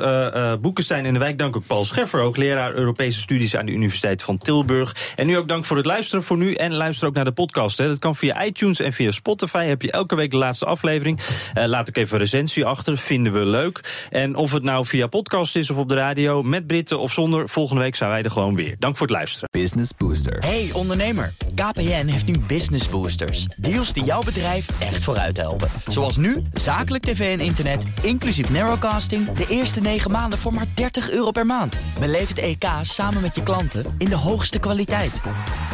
Boekenstein 0.62 1.06
in 1.06 1.14
de 1.14 1.20
Wijk. 1.20 1.38
Dank 1.38 1.56
ook 1.56 1.68
Paul 1.68 1.86
Scheffer, 1.86 2.20
hoogleraar 2.20 2.74
Europese 2.74 3.20
Studies 3.20 3.56
aan 3.56 3.66
de 3.66 3.72
Universiteit 3.72 4.24
van 4.24 4.38
Tilburg. 4.38 4.96
En 5.16 5.28
nu 5.28 5.38
ook 5.38 5.48
dank 5.48 5.66
voor 5.66 5.78
het 5.78 5.86
luisteren 5.86 6.24
voor 6.24 6.38
nu. 6.38 6.54
En 6.54 6.74
luister 6.76 7.08
ook 7.08 7.14
naar 7.14 7.26
de 7.26 7.32
podcast. 7.32 7.78
Hè. 7.78 7.88
Dat 7.88 8.00
kan 8.00 8.16
via 8.16 8.46
iTunes 8.46 8.80
en 8.80 8.94
via 8.94 9.12
Spotify. 9.12 9.66
Heb 9.66 9.82
je 9.82 9.92
elke 9.92 10.16
week 10.16 10.27
de 10.32 10.38
laatste 10.38 10.66
aflevering. 10.66 11.20
Eh, 11.54 11.66
laat 11.66 11.88
ik 11.88 11.98
even 11.98 12.14
een 12.14 12.20
recensie 12.20 12.66
achter. 12.66 12.98
Vinden 12.98 13.34
we 13.34 13.46
leuk. 13.46 14.08
En 14.10 14.36
of 14.36 14.52
het 14.52 14.64
nou 14.64 14.86
via 14.86 15.08
podcast 15.08 15.56
is 15.56 15.70
of 15.70 15.78
op 15.78 15.90
de 15.90 15.96
radio, 15.96 16.44
met 16.44 16.68
Britten 16.68 17.00
of 17.00 17.14
zonder, 17.14 17.50
volgende 17.50 17.82
week 17.82 17.96
zijn 17.96 18.10
wij 18.10 18.24
er 18.24 18.32
gewoon 18.32 18.56
weer. 18.56 18.76
Dank 18.80 18.98
voor 18.98 19.08
het 19.08 19.16
luisteren. 19.16 19.50
Business 19.52 19.92
Booster. 19.98 20.38
Hey 20.40 20.70
ondernemer, 20.74 21.34
KPN 21.56 22.06
heeft 22.08 22.26
nu 22.26 22.40
Business 22.48 22.90
Boosters. 22.90 23.46
Deals 23.58 23.94
die 23.94 24.04
jouw 24.04 24.24
bedrijf 24.24 24.68
echt 24.80 25.04
vooruit 25.04 25.38
helpen. 25.38 25.70
Zoals 25.88 26.18
nu, 26.18 26.44
zakelijk 26.54 27.04
tv 27.04 27.38
en 27.38 27.46
internet, 27.46 27.86
inclusief 28.02 28.50
narrowcasting... 28.50 29.32
de 29.32 29.46
eerste 29.50 29.82
9 29.82 30.12
maanden 30.12 30.40
voor 30.40 30.54
maar 30.54 30.68
30 30.76 31.10
euro 31.12 31.32
per 31.32 31.46
maand. 31.46 31.76
Beleef 32.00 32.28
het 32.28 32.40
EK 32.40 32.66
samen 32.82 33.22
met 33.22 33.36
je 33.36 33.44
klanten 33.44 33.96
in 33.98 34.10
de 34.10 34.16
hoogste 34.16 34.60
kwaliteit. 34.60 35.22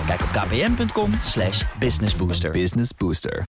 Kijk 0.05 0.21
op 0.21 0.29
kpn.com 0.31 1.11
slash 1.21 1.63
businessbooster. 1.79 2.51
Business 2.51 2.91
Booster. 2.97 3.43